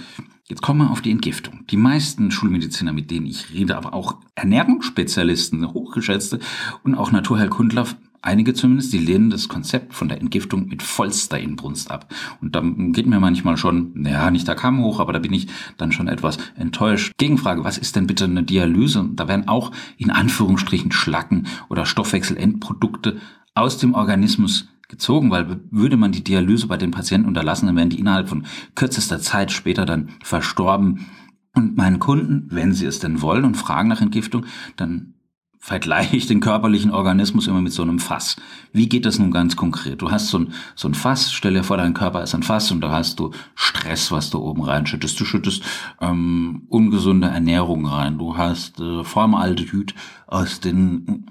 jetzt 0.49 0.63
kommen 0.63 0.81
wir 0.81 0.91
auf 0.91 1.03
die 1.03 1.11
Entgiftung. 1.11 1.65
Die 1.71 1.77
meisten 1.77 2.31
Schulmediziner, 2.31 2.93
mit 2.93 3.11
denen 3.11 3.27
ich 3.27 3.53
rede, 3.53 3.77
aber 3.77 3.95
auch 3.95 4.17
Ernährungsspezialisten, 4.35 5.73
hochgeschätzte 5.73 6.41
und 6.83 6.95
auch 6.95 7.13
Naturheilkundler, 7.13 7.87
einige 8.23 8.55
zumindest, 8.55 8.93
die 8.93 8.99
lehnen 8.99 9.31
das 9.31 9.49
Konzept 9.49 9.95
von 9.95 10.09
der 10.09 10.21
Entgiftung 10.21 10.67
mit 10.69 10.83
vollster 10.83 11.39
Inbrunst 11.39 11.91
ab. 11.91 12.13
Und 12.41 12.55
da 12.55 12.61
geht 12.61 13.07
mir 13.07 13.21
manchmal 13.21 13.57
schon, 13.57 13.93
naja, 13.95 14.31
nicht 14.31 14.49
der 14.49 14.55
Kamm 14.55 14.83
hoch, 14.83 15.01
aber 15.01 15.13
da 15.13 15.19
bin 15.19 15.33
ich 15.33 15.49
dann 15.77 15.93
schon 15.93 16.09
etwas 16.09 16.39
enttäuscht. 16.57 17.13
Gegenfrage, 17.17 17.65
was 17.65 17.79
ist 17.79 17.97
denn 17.97 18.07
bitte 18.07 18.25
eine 18.25 18.43
Dialyse? 18.43 19.09
Da 19.15 19.29
werden 19.29 19.49
auch 19.49 19.73
in 19.97 20.11
Anführungsstrichen 20.11 20.93
Schlacken 20.93 21.47
oder 21.69 21.87
Stoffwechselendprodukte 21.87 23.19
aus 23.59 23.79
dem 23.79 23.95
Organismus 23.95 24.69
gezogen, 24.89 25.31
weil 25.31 25.61
würde 25.71 25.97
man 25.97 26.13
die 26.13 26.25
Dialyse 26.25 26.67
bei 26.67 26.77
den 26.77 26.91
Patienten 26.91 27.29
unterlassen, 27.29 27.67
dann 27.67 27.77
wären 27.77 27.91
die 27.91 27.99
innerhalb 27.99 28.29
von 28.29 28.47
kürzester 28.75 29.21
Zeit 29.21 29.53
später 29.53 29.85
dann 29.85 30.11
verstorben. 30.23 31.07
Und 31.55 31.77
meinen 31.77 31.99
Kunden, 31.99 32.49
wenn 32.51 32.73
sie 32.73 32.87
es 32.87 32.99
denn 32.99 33.21
wollen 33.21 33.45
und 33.45 33.57
fragen 33.57 33.89
nach 33.89 34.01
Entgiftung, 34.01 34.45
dann 34.77 35.15
vergleiche 35.59 36.17
ich 36.17 36.27
den 36.27 36.41
körperlichen 36.41 36.93
Organismus 36.93 37.49
immer 37.49 37.61
mit 37.61 37.73
so 37.73 37.83
einem 37.83 37.99
Fass. 37.99 38.37
Wie 38.73 38.89
geht 38.89 39.05
das 39.05 39.19
nun 39.19 39.33
ganz 39.33 39.57
konkret? 39.57 40.01
Du 40.01 40.11
hast 40.11 40.29
so 40.29 40.39
ein, 40.39 40.53
so 40.77 40.89
ein 40.89 40.95
Fass, 40.95 41.33
stell 41.33 41.55
dir 41.55 41.65
vor, 41.65 41.77
dein 41.77 41.95
Körper 41.95 42.23
ist 42.23 42.35
ein 42.35 42.45
Fass 42.45 42.71
und 42.71 42.81
da 42.81 42.91
hast 42.91 43.19
du 43.19 43.33
Stress, 43.55 44.13
was 44.13 44.31
du 44.31 44.39
oben 44.39 44.63
reinschüttest. 44.63 45.19
Du 45.19 45.25
schüttest 45.25 45.63
ähm, 46.01 46.63
ungesunde 46.69 47.29
Ernährung 47.29 47.87
rein. 47.87 48.19
Du 48.19 48.37
hast 48.37 48.81
äh, 48.81 49.05
Formaldehyd 49.05 49.95
aus 50.27 50.61
den 50.61 51.27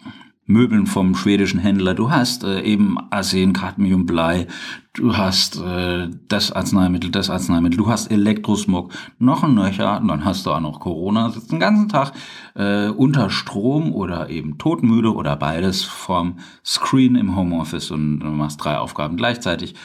Möbeln 0.48 0.88
vom 0.88 1.14
schwedischen 1.14 1.60
Händler. 1.60 1.94
Du 1.94 2.10
hast 2.10 2.46
äh, 2.46 2.62
eben 2.62 2.98
Arsen, 3.10 3.52
Cadmium, 3.52 4.06
Blei. 4.06 4.48
Du 4.94 5.18
hast 5.18 5.62
äh, 5.62 6.08
das 6.30 6.54
Arzneimittel, 6.54 7.12
das 7.12 7.30
Arzneimittel. 7.30 7.78
Du 7.78 7.90
hast 7.90 8.10
Elektrosmog, 8.10 8.94
noch 9.20 9.44
ein 9.44 9.56
Nöcher. 9.56 10.00
Und 10.00 10.08
dann 10.08 10.24
hast 10.24 10.46
du 10.46 10.52
auch 10.52 10.62
noch 10.62 10.80
Corona. 10.80 11.30
Sitzt 11.32 11.52
den 11.52 11.60
ganzen 11.60 11.90
Tag 11.90 12.14
äh, 12.56 12.88
unter 12.88 13.30
Strom 13.30 13.94
oder 13.94 14.30
eben 14.30 14.58
todmüde 14.58 15.14
oder 15.14 15.36
beides 15.36 15.84
vorm 15.84 16.38
Screen 16.66 17.16
im 17.16 17.36
Homeoffice 17.36 17.92
und 17.92 18.20
machst 18.38 18.64
drei 18.64 18.78
Aufgaben 18.78 19.18
gleichzeitig 19.18 19.76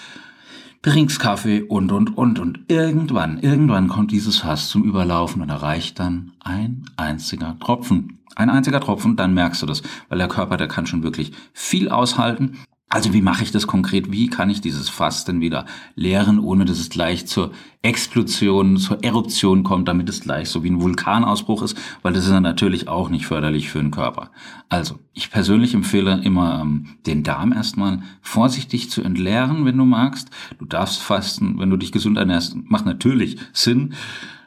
trinkst 0.82 1.20
Kaffee 1.20 1.62
und, 1.62 1.92
und, 1.92 2.16
und. 2.16 2.38
Und 2.38 2.60
irgendwann, 2.68 3.38
irgendwann 3.38 3.88
kommt 3.88 4.10
dieses 4.10 4.38
Fass 4.38 4.68
zum 4.68 4.84
Überlaufen 4.84 5.40
und 5.40 5.48
erreicht 5.48 5.98
dann 5.98 6.32
ein 6.40 6.84
einziger 6.96 7.56
Tropfen. 7.60 8.18
Ein 8.34 8.50
einziger 8.50 8.80
Tropfen, 8.80 9.16
dann 9.16 9.34
merkst 9.34 9.62
du 9.62 9.66
das, 9.66 9.82
weil 10.08 10.18
der 10.18 10.28
Körper, 10.28 10.56
der 10.56 10.68
kann 10.68 10.86
schon 10.86 11.02
wirklich 11.02 11.32
viel 11.52 11.88
aushalten. 11.88 12.58
Also 12.92 13.14
wie 13.14 13.22
mache 13.22 13.42
ich 13.42 13.50
das 13.50 13.66
konkret? 13.66 14.12
Wie 14.12 14.26
kann 14.26 14.50
ich 14.50 14.60
dieses 14.60 14.90
Fass 14.90 15.24
denn 15.24 15.40
wieder 15.40 15.64
leeren, 15.94 16.38
ohne 16.38 16.66
dass 16.66 16.78
es 16.78 16.90
gleich 16.90 17.26
zur 17.26 17.52
Explosion, 17.80 18.76
zur 18.76 19.02
Eruption 19.02 19.62
kommt, 19.62 19.88
damit 19.88 20.10
es 20.10 20.20
gleich 20.20 20.50
so 20.50 20.62
wie 20.62 20.68
ein 20.68 20.82
Vulkanausbruch 20.82 21.62
ist, 21.62 21.74
weil 22.02 22.12
das 22.12 22.24
ist 22.24 22.32
dann 22.32 22.42
natürlich 22.42 22.88
auch 22.88 23.08
nicht 23.08 23.24
förderlich 23.24 23.70
für 23.70 23.78
den 23.78 23.92
Körper. 23.92 24.30
Also 24.68 24.98
ich 25.14 25.30
persönlich 25.30 25.72
empfehle 25.72 26.20
immer 26.22 26.60
ähm, 26.60 26.88
den 27.06 27.22
Darm 27.22 27.54
erstmal 27.54 28.02
vorsichtig 28.20 28.90
zu 28.90 29.00
entleeren, 29.00 29.64
wenn 29.64 29.78
du 29.78 29.86
magst. 29.86 30.28
Du 30.58 30.66
darfst 30.66 31.00
fasten, 31.00 31.58
wenn 31.58 31.70
du 31.70 31.78
dich 31.78 31.92
gesund 31.92 32.18
ernährst, 32.18 32.56
macht 32.68 32.84
natürlich 32.84 33.38
Sinn. 33.54 33.94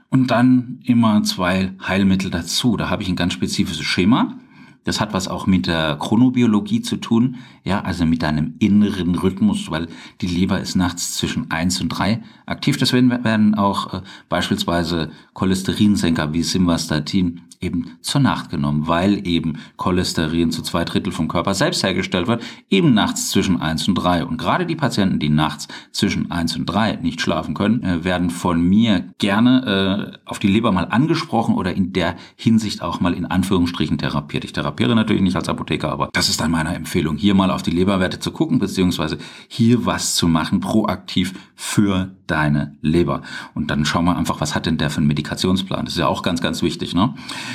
Und 0.10 0.30
dann 0.30 0.82
immer 0.84 1.24
zwei 1.24 1.74
Heilmittel 1.86 2.30
dazu. 2.30 2.78
Da 2.78 2.92
habe 2.92 3.02
ich 3.02 3.10
ein 3.10 3.16
ganz 3.16 3.34
spezifisches 3.34 3.86
Schema. 3.86 4.38
Das 4.86 5.01
hat 5.01 5.13
was 5.13 5.27
auch 5.27 5.48
mit 5.48 5.68
der 5.68 5.98
Chronobiologie 5.98 6.82
zu 6.82 6.98
tun, 6.98 7.38
ja, 7.63 7.82
also 7.82 8.06
mit 8.06 8.24
deinem 8.24 8.54
inneren 8.60 9.15
Rhythmus, 9.15 9.70
weil 9.70 9.88
die 10.22 10.27
Leber 10.27 10.62
ist 10.62 10.75
nachts 10.75 11.15
zwischen 11.18 11.51
eins 11.51 11.82
und 11.82 11.89
drei 11.89 12.22
aktiv. 12.46 12.77
Deswegen 12.77 13.10
werden 13.10 13.56
auch 13.56 13.94
äh, 13.94 14.01
beispielsweise 14.30 15.12
Cholesterinsenker 15.34 16.34
wie 16.34 16.44
Simvastatin 16.44 17.42
eben 17.62 17.98
zur 18.02 18.22
Nacht 18.22 18.50
genommen, 18.50 18.88
weil 18.88 19.26
eben 19.28 19.58
Cholesterin 19.78 20.52
zu 20.52 20.62
zwei 20.62 20.86
Drittel 20.86 21.12
vom 21.12 21.28
Körper 21.28 21.54
selbst 21.54 21.84
hergestellt 21.84 22.28
wird, 22.28 22.44
eben 22.70 22.94
nachts 22.94 23.30
zwischen 23.30 23.62
eins 23.62 23.88
und 23.88 23.96
drei. 23.96 24.26
Und 24.26 24.38
gerade 24.38 24.66
die 24.66 24.76
Patienten, 24.76 25.20
die 25.20 25.30
nachts 25.30 25.68
zwischen 25.92 26.32
eins 26.32 26.56
und 26.56 26.66
drei 26.66 26.96
nicht 26.98 27.22
schlafen 27.22 27.54
können, 27.54 27.84
äh, 27.84 28.04
werden 28.04 28.30
von 28.30 28.62
mir 28.62 29.06
gerne 29.18 30.14
äh, 30.16 30.30
auf 30.30 30.40
die 30.40 30.48
Leber 30.48 30.72
mal 30.72 30.86
angesprochen 30.86 31.56
oder 31.56 31.74
in 31.74 31.94
der 31.94 32.16
Hinsicht 32.36 32.82
auch 32.82 33.00
mal 33.00 33.14
in 33.14 33.26
Anführungsstrichen 33.26 33.98
therapiert. 33.98 34.46
Ich 34.46 34.54
therapiere 34.54 34.96
natürlich 34.96 35.22
nicht 35.22 35.36
als 35.36 35.50
Apotheker, 35.50 35.92
aber 35.92 36.10
das 36.14 36.30
ist 36.30 36.42
dann 36.42 36.52
meine 36.52 36.76
Empfehlung, 36.76 37.18
hier 37.18 37.36
mal 37.36 37.52
auf 37.52 37.64
die 37.64 37.72
Leberwerte 37.72 38.20
zu 38.20 38.32
gucken, 38.32 38.60
beziehungsweise 38.60 39.18
hier 39.48 39.86
was 39.86 40.16
zu 40.16 40.28
machen, 40.28 40.60
proaktiv 40.60 41.34
für 41.56 42.12
deine 42.28 42.76
Leber. 42.82 43.22
Und 43.54 43.72
dann 43.72 43.86
schauen 43.86 44.06
wir 44.06 44.18
einfach, 44.18 44.42
was 44.42 44.56
hat 44.56 44.66
denn 44.66 44.78
der 44.78 44.90
für 44.90 44.98
einen 44.98 45.08
Medikationsplan? 45.08 45.86
Das 45.86 45.94
ist 45.94 46.00
ja 46.00 46.08
auch 46.08 46.22
ganz, 46.22 46.42
ganz 46.42 46.62
wichtig. 46.62 46.96
Ne? 46.96 47.14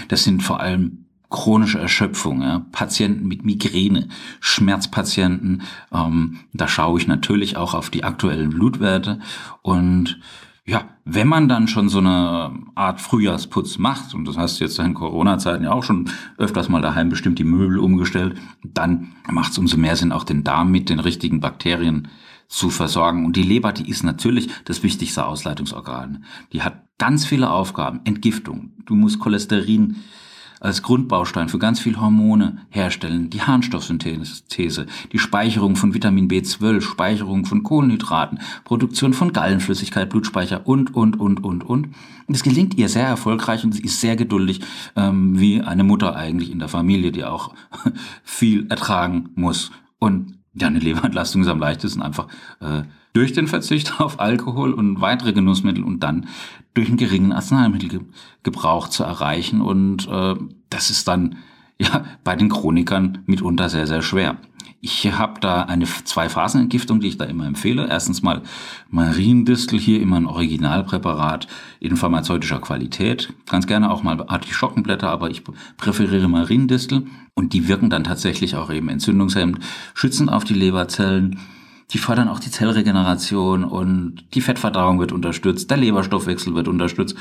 Das 0.09 0.25
sind 0.25 0.43
vor 0.43 0.61
allem 0.61 1.07
chronische 1.31 1.79
Erschöpfung, 1.79 2.43
ja, 2.43 2.67
Patienten 2.73 3.27
mit 3.29 3.45
Migräne, 3.45 4.09
Schmerzpatienten. 4.41 5.63
Ähm, 5.93 6.41
da 6.53 6.67
schaue 6.67 6.99
ich 6.99 7.07
natürlich 7.07 7.57
auch 7.57 7.75
auf 7.75 7.89
die 7.89 8.05
aktuellen 8.05 8.51
Blutwerte 8.51 9.21
und 9.63 10.19
ja, 10.67 10.85
wenn 11.05 11.27
man 11.27 11.49
dann 11.49 11.67
schon 11.67 11.89
so 11.89 11.99
eine 11.99 12.53
Art 12.77 13.01
Frühjahrsputz 13.01 13.79
macht, 13.79 14.15
und 14.15 14.25
das 14.27 14.37
hast 14.37 14.61
du 14.61 14.65
jetzt 14.65 14.79
in 14.79 14.95
Corona-Zeiten 14.95 15.65
ja 15.65 15.73
auch 15.73 15.83
schon 15.83 16.09
öfters 16.39 16.69
mal 16.69 16.81
daheim 16.81 17.09
bestimmt 17.09 17.41
die 17.41 17.45
Möbel 17.45 17.79
umgestellt, 17.79 18.37
dann 18.63 19.13
macht 19.29 19.51
es 19.51 19.59
umso 19.59 19.77
mehr 19.77 19.97
Sinn, 19.97 20.13
auch 20.13 20.23
den 20.23 20.45
Darm 20.45 20.71
mit 20.71 20.89
den 20.89 21.01
richtigen 21.01 21.41
Bakterien 21.41 22.09
zu 22.51 22.69
versorgen. 22.69 23.25
Und 23.25 23.37
die 23.37 23.43
Leber, 23.43 23.73
die 23.73 23.89
ist 23.89 24.03
natürlich 24.03 24.51
das 24.65 24.83
wichtigste 24.83 25.25
Ausleitungsorgan. 25.25 26.25
Die 26.53 26.63
hat 26.63 26.85
ganz 26.99 27.25
viele 27.25 27.51
Aufgaben. 27.51 28.01
Entgiftung. 28.05 28.73
Du 28.85 28.95
musst 28.95 29.21
Cholesterin 29.21 29.97
als 30.59 30.83
Grundbaustein 30.83 31.49
für 31.49 31.59
ganz 31.59 31.81
viele 31.81 32.01
Hormone 32.01 32.59
herstellen, 32.69 33.31
die 33.31 33.41
Harnstoffsynthese, 33.41 34.87
die 35.11 35.19
Speicherung 35.19 35.75
von 35.75 35.95
Vitamin 35.95 36.29
B12, 36.29 36.83
Speicherung 36.83 37.47
von 37.47 37.63
Kohlenhydraten, 37.63 38.41
Produktion 38.65 39.15
von 39.15 39.33
Gallenflüssigkeit, 39.33 40.11
Blutspeicher 40.11 40.67
und, 40.67 40.95
und, 40.95 41.19
und, 41.19 41.43
und, 41.43 41.65
und. 41.65 41.95
Das 42.29 42.43
gelingt 42.43 42.75
ihr 42.75 42.91
sehr 42.91 43.07
erfolgreich 43.07 43.65
und 43.65 43.73
sie 43.73 43.83
ist 43.83 44.01
sehr 44.01 44.17
geduldig, 44.17 44.61
ähm, 44.97 45.41
wie 45.41 45.63
eine 45.63 45.83
Mutter 45.83 46.15
eigentlich 46.15 46.51
in 46.51 46.59
der 46.59 46.69
Familie, 46.69 47.11
die 47.11 47.25
auch 47.25 47.55
viel 48.23 48.67
ertragen 48.69 49.31
muss. 49.37 49.71
Und 49.99 50.40
ja, 50.55 50.67
eine 50.67 50.79
Leberentlastung 50.79 51.43
ist 51.43 51.49
am 51.49 51.61
leichtesten 51.61 52.03
einfach 52.03 52.29
äh, 52.61 52.83
durch 53.13 53.33
den 53.33 53.47
Verzicht 53.47 54.01
auf 54.01 54.21
Alkohol 54.21 54.73
und 54.73 55.01
weitere 55.01 55.33
Genussmittel 55.33 55.85
und 55.85 56.01
dann 56.01 56.29
durch 56.75 56.89
einen 56.89 56.97
geringen 56.97 57.33
Arzneimittelgebrauch 57.33 58.89
zu 58.89 59.05
erreichen. 59.05 59.61
Und 59.61 60.09
äh, 60.09 60.35
das 60.71 60.91
ist 60.91 61.09
dann 61.09 61.37
ja 61.81 62.05
bei 62.25 62.37
den 62.37 62.49
Chronikern 62.49 63.19
mitunter 63.27 63.69
sehr, 63.69 63.87
sehr 63.87 64.03
schwer. 64.03 64.37
Ich 64.83 65.13
habe 65.13 65.41
da 65.41 65.63
eine 65.63 65.85
Zwei-Phasen-Entgiftung, 65.85 67.01
die 67.01 67.09
ich 67.09 67.19
da 67.19 67.27
immer 67.27 67.47
empfehle. 67.47 67.87
Erstens 67.89 68.23
mal 68.23 68.43
Mariendistel, 68.89 69.79
hier 69.79 70.01
immer 70.01 70.17
ein 70.17 70.27
Originalpräparat 70.27 71.49
in 71.81 71.97
pharmazeutischer 71.97 72.61
Qualität. 72.61 73.33
Ganz 73.47 73.67
gerne 73.67 73.91
auch 73.91 74.03
mal 74.03 74.25
Artischockenblätter, 74.27 75.11
aber 75.11 75.29
ich 75.31 75.43
präferiere 75.77 76.29
Mariendistel. 76.29 77.07
Und 77.35 77.53
die 77.53 77.69
wirken 77.69 77.91
dann 77.91 78.05
tatsächlich 78.05 78.57
auch 78.57 78.71
eben 78.71 78.89
entzündungshemmend, 78.89 79.59
schützen 79.93 80.31
auf 80.31 80.45
die 80.45 80.55
Leberzellen. 80.55 81.39
Die 81.91 81.99
fördern 81.99 82.29
auch 82.29 82.41
die 82.41 82.51
Zellregeneration 82.51 83.65
und 83.65 84.25
die 84.35 84.41
Fettverdauung 84.41 85.01
wird 85.01 85.13
unterstützt, 85.13 85.71
der 85.71 85.77
Leberstoffwechsel 85.77 86.55
wird 86.55 86.69
unterstützt 86.69 87.17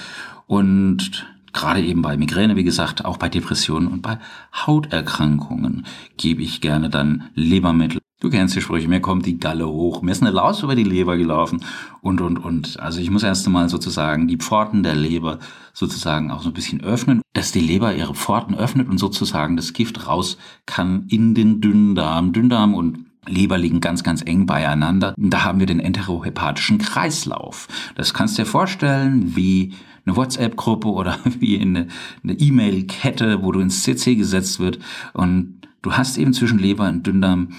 und 0.46 1.26
gerade 1.54 1.82
eben 1.82 2.02
bei 2.02 2.18
Migräne, 2.18 2.56
wie 2.56 2.64
gesagt, 2.64 3.06
auch 3.06 3.18
bei 3.18 3.30
Depressionen 3.30 3.88
und 3.88 4.02
bei 4.02 4.20
Hauterkrankungen 4.54 5.86
gebe 6.18 6.42
ich 6.42 6.62
gerne 6.62 6.90
dann 6.90 7.30
Lebermittel. 7.34 8.00
Du 8.22 8.30
kennst 8.30 8.54
die 8.54 8.62
Sprüche, 8.62 8.90
mir 8.90 9.00
kommt 9.00 9.26
die 9.26 9.40
Galle 9.40 9.66
hoch, 9.70 10.02
mir 10.02 10.12
ist 10.12 10.22
eine 10.22 10.32
Laus 10.32 10.62
über 10.62 10.76
die 10.76 10.84
Leber 10.84 11.16
gelaufen 11.16 11.64
und, 12.02 12.20
und, 12.20 12.38
und. 12.38 12.78
Also 12.78 13.00
ich 13.00 13.10
muss 13.10 13.24
erst 13.24 13.46
einmal 13.48 13.70
sozusagen 13.70 14.28
die 14.28 14.36
Pforten 14.36 14.84
der 14.84 14.96
Leber 14.96 15.40
sozusagen 15.74 16.30
auch 16.30 16.42
so 16.42 16.50
ein 16.50 16.54
bisschen 16.54 16.82
öffnen, 16.82 17.22
dass 17.34 17.54
die 17.54 17.62
Leber 17.62 17.96
ihre 17.96 18.16
Pforten 18.16 18.56
öffnet 18.56 18.90
und 18.90 18.98
sozusagen 18.98 19.56
das 19.56 19.72
Gift 19.72 20.06
raus 20.06 20.38
kann 20.66 21.06
in 21.08 21.34
den 21.34 21.62
Dünndarm. 21.62 22.34
Dünndarm 22.34 22.74
und 22.74 23.06
Leber 23.26 23.58
liegen 23.58 23.80
ganz, 23.80 24.04
ganz 24.04 24.22
eng 24.22 24.46
beieinander. 24.46 25.14
Da 25.18 25.46
haben 25.46 25.60
wir 25.60 25.66
den 25.66 25.80
enterohepatischen 25.80 26.78
Kreislauf. 26.78 27.70
Das 27.96 28.14
kannst 28.14 28.38
du 28.38 28.42
dir 28.42 28.48
vorstellen 28.50 29.36
wie 29.38 29.74
eine 30.06 30.16
WhatsApp-Gruppe 30.16 30.88
oder 30.88 31.18
wie 31.40 31.60
eine 31.60 31.88
E-Mail-Kette, 32.24 33.44
wo 33.44 33.52
du 33.52 33.60
ins 33.60 33.84
CC 33.84 34.16
gesetzt 34.16 34.60
wird. 34.60 34.80
Und 35.14 35.62
du 35.82 35.94
hast 35.94 36.18
eben 36.18 36.34
zwischen 36.34 36.60
Leber 36.60 36.88
und 36.88 37.06
Dünndarm 37.06 37.50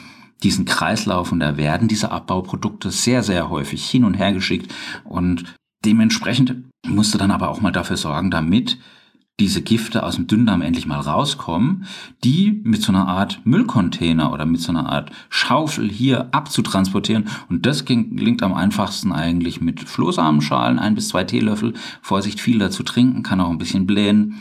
diesen 0.43 0.65
Kreislauf 0.65 1.33
und 1.33 1.41
da 1.41 1.57
werden 1.57 1.89
diese 1.89 2.11
Abbauprodukte 2.11 2.91
sehr, 2.91 3.23
sehr 3.23 3.51
häufig 3.51 3.85
hin 3.89 4.05
und 4.05 4.15
her 4.15 4.33
geschickt. 4.33 4.73
Und 5.05 5.45
dementsprechend 5.85 6.65
musst 6.87 7.13
du 7.13 7.19
dann 7.19 7.31
aber 7.31 7.51
auch 7.51 7.61
mal 7.61 7.73
dafür 7.73 7.97
sorgen, 7.97 8.31
damit 8.31 8.79
diese 9.41 9.63
Gifte 9.63 10.05
aus 10.05 10.17
dem 10.17 10.27
Dünndarm 10.27 10.63
endlich 10.63 10.87
mal 10.87 11.01
rauskommen, 11.01 11.87
die 12.23 12.61
mit 12.63 12.83
so 12.83 12.93
einer 12.93 13.09
Art 13.09 13.41
Müllcontainer 13.45 14.33
oder 14.33 14.45
mit 14.45 14.61
so 14.61 14.71
einer 14.71 14.89
Art 14.89 15.11
Schaufel 15.31 15.91
hier 15.91 16.29
abzutransportieren. 16.33 17.29
Und 17.49 17.67
das 17.67 17.87
gelingt 17.87 18.43
am 18.43 18.55
einfachsten 18.55 19.13
eigentlich 19.13 19.61
mit 19.61 19.81
Flohsamenschalen, 19.81 20.79
ein 20.79 20.95
bis 20.95 21.09
zwei 21.09 21.25
Teelöffel. 21.25 21.75
Vorsicht, 22.03 22.41
viel 22.41 22.59
dazu 22.59 22.83
trinken, 22.83 23.23
kann 23.23 23.41
auch 23.41 23.51
ein 23.51 23.59
bisschen 23.59 23.87
blähen. 23.87 24.41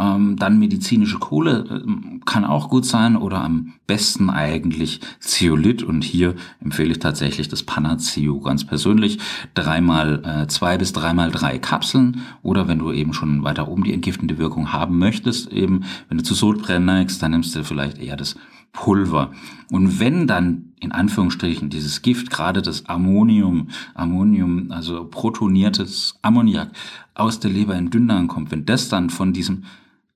Ähm, 0.00 0.36
dann 0.36 0.58
medizinische 0.58 1.18
Kohle 1.18 1.84
äh, 1.84 2.20
kann 2.24 2.46
auch 2.46 2.70
gut 2.70 2.86
sein 2.86 3.16
oder 3.16 3.44
am 3.44 3.74
besten 3.86 4.30
eigentlich 4.30 5.00
Zeolit 5.18 5.82
und 5.82 6.04
hier 6.04 6.36
empfehle 6.60 6.92
ich 6.92 7.00
tatsächlich 7.00 7.48
das 7.48 7.64
Panaceo 7.64 8.40
ganz 8.40 8.64
persönlich. 8.64 9.18
Dreimal 9.52 10.22
äh, 10.24 10.46
zwei 10.46 10.78
bis 10.78 10.94
dreimal 10.94 11.30
drei 11.30 11.58
Kapseln 11.58 12.22
oder 12.42 12.66
wenn 12.66 12.78
du 12.78 12.92
eben 12.92 13.12
schon 13.12 13.44
weiter 13.44 13.68
oben 13.68 13.84
die 13.84 13.92
entgiftende 13.92 14.38
Wirkung 14.38 14.72
haben 14.72 14.98
möchtest, 14.98 15.52
eben 15.52 15.82
wenn 16.08 16.16
du 16.16 16.24
zu 16.24 16.34
Sodbrennen 16.34 16.86
neigst, 16.86 17.22
dann 17.22 17.32
nimmst 17.32 17.54
du 17.54 17.62
vielleicht 17.62 17.98
eher 17.98 18.16
das 18.16 18.36
Pulver. 18.72 19.32
Und 19.70 20.00
wenn 20.00 20.26
dann 20.26 20.72
in 20.80 20.92
Anführungsstrichen 20.92 21.68
dieses 21.68 22.00
Gift, 22.00 22.30
gerade 22.30 22.62
das 22.62 22.86
Ammonium, 22.86 23.68
Ammonium, 23.94 24.70
also 24.70 25.04
protoniertes 25.04 26.14
Ammoniak 26.22 26.70
aus 27.14 27.40
der 27.40 27.50
Leber 27.50 27.76
in 27.76 27.90
Dünndarm 27.90 28.28
kommt, 28.28 28.50
wenn 28.50 28.64
das 28.64 28.88
dann 28.88 29.10
von 29.10 29.32
diesem 29.32 29.64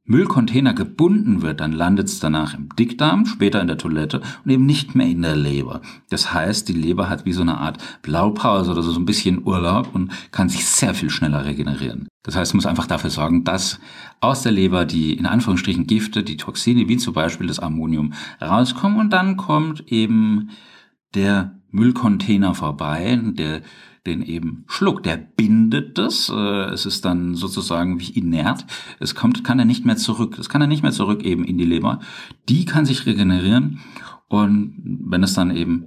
Müllcontainer 0.06 0.74
gebunden 0.74 1.40
wird, 1.40 1.60
dann 1.60 1.72
landet 1.72 2.08
es 2.08 2.20
danach 2.20 2.52
im 2.52 2.68
Dickdarm, 2.76 3.24
später 3.24 3.62
in 3.62 3.68
der 3.68 3.78
Toilette 3.78 4.20
und 4.44 4.50
eben 4.50 4.66
nicht 4.66 4.94
mehr 4.94 5.06
in 5.06 5.22
der 5.22 5.34
Leber. 5.34 5.80
Das 6.10 6.34
heißt, 6.34 6.68
die 6.68 6.74
Leber 6.74 7.08
hat 7.08 7.24
wie 7.24 7.32
so 7.32 7.40
eine 7.40 7.56
Art 7.58 7.78
Blaupause 8.02 8.70
oder 8.70 8.82
so 8.82 8.98
ein 8.98 9.06
bisschen 9.06 9.46
Urlaub 9.46 9.94
und 9.94 10.12
kann 10.30 10.50
sich 10.50 10.66
sehr 10.66 10.92
viel 10.92 11.08
schneller 11.08 11.46
regenerieren. 11.46 12.08
Das 12.22 12.36
heißt, 12.36 12.52
man 12.52 12.58
muss 12.58 12.66
einfach 12.66 12.86
dafür 12.86 13.10
sorgen, 13.10 13.44
dass 13.44 13.80
aus 14.20 14.42
der 14.42 14.52
Leber 14.52 14.84
die 14.84 15.14
in 15.14 15.24
Anführungsstrichen 15.24 15.86
Gifte, 15.86 16.22
die 16.22 16.36
Toxine, 16.36 16.86
wie 16.88 16.98
zum 16.98 17.14
Beispiel 17.14 17.46
das 17.46 17.58
Ammonium, 17.58 18.12
rauskommen 18.42 18.98
und 18.98 19.10
dann 19.10 19.38
kommt 19.38 19.90
eben 19.90 20.50
der 21.14 21.60
Müllcontainer 21.70 22.54
vorbei, 22.54 23.18
der 23.22 23.62
den 24.06 24.22
eben 24.22 24.64
schluckt. 24.66 25.06
Der 25.06 25.16
bindet 25.16 25.98
das. 25.98 26.28
Äh, 26.28 26.70
es 26.72 26.86
ist 26.86 27.04
dann 27.04 27.34
sozusagen 27.34 28.00
wie 28.00 28.10
inert. 28.10 28.66
Es 29.00 29.14
kommt, 29.14 29.44
kann 29.44 29.58
er 29.58 29.64
nicht 29.64 29.84
mehr 29.84 29.96
zurück. 29.96 30.38
Es 30.38 30.48
kann 30.48 30.60
er 30.60 30.66
nicht 30.66 30.82
mehr 30.82 30.92
zurück 30.92 31.22
eben 31.22 31.44
in 31.44 31.58
die 31.58 31.64
Leber. 31.64 32.00
Die 32.48 32.64
kann 32.64 32.84
sich 32.84 33.06
regenerieren. 33.06 33.80
Und 34.28 35.00
wenn 35.06 35.22
es 35.22 35.34
dann 35.34 35.54
eben 35.54 35.86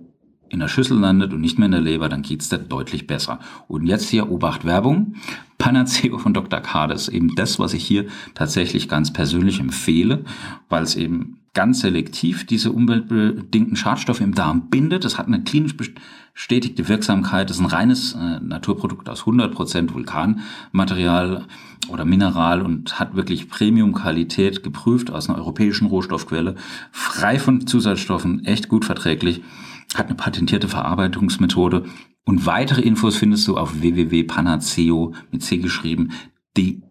in 0.49 0.59
der 0.59 0.67
Schüssel 0.67 0.97
landet 0.97 1.33
und 1.33 1.41
nicht 1.41 1.59
mehr 1.59 1.65
in 1.65 1.73
der 1.73 1.81
Leber, 1.81 2.09
dann 2.09 2.21
geht's 2.21 2.49
da 2.49 2.57
deutlich 2.57 3.05
besser. 3.07 3.39
Und 3.67 3.85
jetzt 3.85 4.09
hier 4.09 4.31
Obacht 4.31 4.65
Werbung. 4.65 5.15
Panaceo 5.57 6.17
von 6.17 6.33
Dr. 6.33 6.61
K. 6.61 6.85
Ist 6.85 7.09
eben 7.09 7.35
das, 7.35 7.59
was 7.59 7.73
ich 7.73 7.85
hier 7.85 8.05
tatsächlich 8.35 8.87
ganz 8.87 9.11
persönlich 9.11 9.59
empfehle, 9.59 10.23
weil 10.69 10.83
es 10.83 10.95
eben 10.95 11.39
ganz 11.57 11.79
selektiv 11.79 12.45
diese 12.45 12.71
umweltbedingten 12.71 13.75
Schadstoffe 13.75 14.21
im 14.21 14.35
Darm 14.35 14.69
bindet. 14.69 15.05
Es 15.05 15.17
hat 15.17 15.25
eine 15.25 15.41
klinisch 15.41 15.75
bestätigte 15.75 16.87
Wirksamkeit. 16.87 17.49
Das 17.49 17.57
ist 17.57 17.63
ein 17.63 17.65
reines 17.65 18.13
äh, 18.13 18.39
Naturprodukt 18.41 19.09
aus 19.09 19.23
100% 19.23 19.91
Vulkanmaterial 19.91 21.47
oder 21.89 22.05
Mineral 22.05 22.61
und 22.61 22.99
hat 22.99 23.15
wirklich 23.15 23.49
Premium-Qualität 23.49 24.61
geprüft 24.61 25.09
aus 25.09 25.29
einer 25.29 25.39
europäischen 25.39 25.87
Rohstoffquelle, 25.87 26.53
frei 26.91 27.39
von 27.39 27.65
Zusatzstoffen, 27.65 28.45
echt 28.45 28.69
gut 28.69 28.85
verträglich, 28.85 29.41
hat 29.95 30.05
eine 30.05 30.15
patentierte 30.15 30.67
Verarbeitungsmethode 30.67 31.85
und 32.23 32.45
weitere 32.45 32.81
Infos 32.81 33.15
findest 33.15 33.47
du 33.47 33.57
auf 33.57 33.81
www.panaceo 33.81 35.15
mit 35.31 35.41
C 35.41 35.57
geschrieben 35.57 36.11
de. 36.55 36.83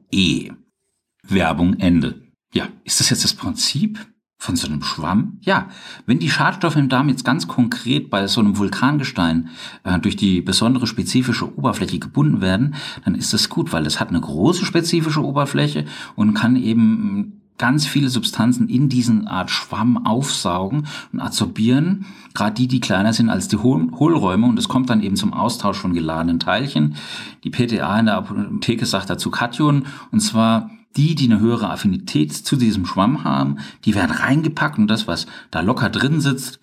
Werbung 1.23 1.75
Ende. 1.75 2.23
Ja, 2.53 2.69
ist 2.83 2.99
das 2.99 3.11
jetzt 3.11 3.23
das 3.23 3.35
Prinzip? 3.35 4.05
Von 4.39 4.55
so 4.55 4.69
einem 4.69 4.83
Schwamm? 4.83 5.39
Ja, 5.41 5.69
wenn 6.05 6.19
die 6.19 6.31
Schadstoffe 6.31 6.77
im 6.77 6.89
Darm 6.89 7.09
jetzt 7.09 7.25
ganz 7.25 7.49
konkret 7.49 8.11
bei 8.11 8.27
so 8.27 8.41
einem 8.41 8.59
Vulkangestein 8.59 9.49
äh, 9.83 9.99
durch 9.99 10.17
die 10.17 10.43
besondere 10.43 10.87
spezifische 10.87 11.57
Oberfläche 11.57 11.99
gebunden 11.99 12.41
werden, 12.41 12.75
dann 13.05 13.15
ist 13.15 13.33
das 13.33 13.49
gut, 13.49 13.73
weil 13.73 13.87
es 13.87 13.99
hat 13.99 14.11
eine 14.11 14.21
große 14.21 14.65
spezifische 14.67 15.25
Oberfläche 15.25 15.87
und 16.17 16.35
kann 16.35 16.57
eben 16.57 17.41
ganz 17.59 17.87
viele 17.87 18.09
Substanzen 18.09 18.69
in 18.69 18.89
diesen 18.89 19.27
Art 19.27 19.51
Schwamm 19.51 20.05
aufsaugen 20.07 20.87
und 21.13 21.21
absorbieren, 21.21 22.07
gerade 22.35 22.55
die, 22.55 22.69
die 22.69 22.81
kleiner 22.81 23.13
sind 23.13 23.31
als 23.31 23.49
die 23.49 23.57
Hohl 23.57 23.91
Hohlräume 23.93 24.47
und 24.47 24.59
es 24.59 24.69
kommt 24.69 24.91
dann 24.91 25.03
eben 25.03 25.17
zum 25.17 25.33
Austausch 25.33 25.79
von 25.79 25.95
geladenen 25.95 26.39
Teilchen. 26.39 26.97
Die 27.45 27.51
PTA 27.51 27.99
in 27.99 28.07
der 28.07 28.17
Apotheke 28.17 28.87
sagt 28.87 29.11
dazu 29.11 29.31
Kation 29.31 29.87
und 30.13 30.21
zwar 30.21 30.71
die, 30.97 31.15
die 31.15 31.27
eine 31.27 31.41
höhere 31.41 31.71
Affinität 31.71 32.33
zu 32.33 32.57
diesem 32.57 32.87
Schwamm 32.87 33.25
haben, 33.25 33.59
die 33.85 33.95
werden 33.95 34.11
reingepackt 34.11 34.79
und 34.79 34.89
das, 34.89 35.07
was 35.07 35.27
da 35.51 35.61
locker 35.61 35.91
drin 35.91 36.21
sitzt, 36.21 36.59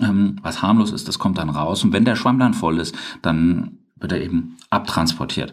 ähm, 0.00 0.36
was 0.42 0.62
harmlos 0.62 0.92
ist, 0.92 1.08
das 1.08 1.18
kommt 1.18 1.38
dann 1.38 1.50
raus 1.50 1.84
und 1.84 1.92
wenn 1.92 2.04
der 2.04 2.16
Schwamm 2.16 2.38
dann 2.38 2.54
voll 2.54 2.78
ist, 2.78 2.94
dann 3.22 3.78
wird 3.96 4.12
er 4.12 4.22
eben 4.22 4.56
abtransportiert. 4.70 5.52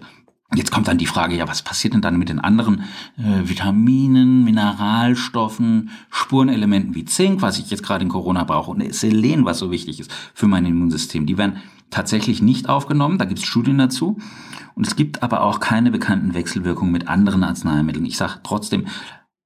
Jetzt 0.53 0.71
kommt 0.71 0.89
dann 0.89 0.97
die 0.97 1.05
Frage, 1.05 1.35
ja, 1.35 1.47
was 1.47 1.61
passiert 1.61 1.93
denn 1.93 2.01
dann 2.01 2.17
mit 2.17 2.27
den 2.27 2.39
anderen 2.39 2.83
äh, 3.17 3.47
Vitaminen, 3.47 4.43
Mineralstoffen, 4.43 5.91
Spurenelementen 6.09 6.93
wie 6.93 7.05
Zink, 7.05 7.41
was 7.41 7.57
ich 7.57 7.69
jetzt 7.69 7.83
gerade 7.83 8.03
in 8.03 8.09
Corona 8.09 8.43
brauche, 8.43 8.71
und 8.71 8.93
Selen, 8.93 9.45
was 9.45 9.59
so 9.59 9.71
wichtig 9.71 10.01
ist 10.01 10.11
für 10.33 10.47
mein 10.47 10.65
Immunsystem. 10.65 11.25
Die 11.25 11.37
werden 11.37 11.57
tatsächlich 11.91 12.41
nicht 12.41 12.69
aufgenommen, 12.69 13.17
da 13.17 13.25
gibt 13.25 13.39
es 13.39 13.45
Studien 13.45 13.77
dazu. 13.77 14.17
Und 14.73 14.87
es 14.87 14.95
gibt 14.95 15.21
aber 15.21 15.43
auch 15.43 15.59
keine 15.59 15.91
bekannten 15.91 16.33
Wechselwirkungen 16.33 16.91
mit 16.91 17.07
anderen 17.07 17.43
Arzneimitteln. 17.43 18.05
Ich 18.05 18.17
sage 18.17 18.39
trotzdem, 18.43 18.87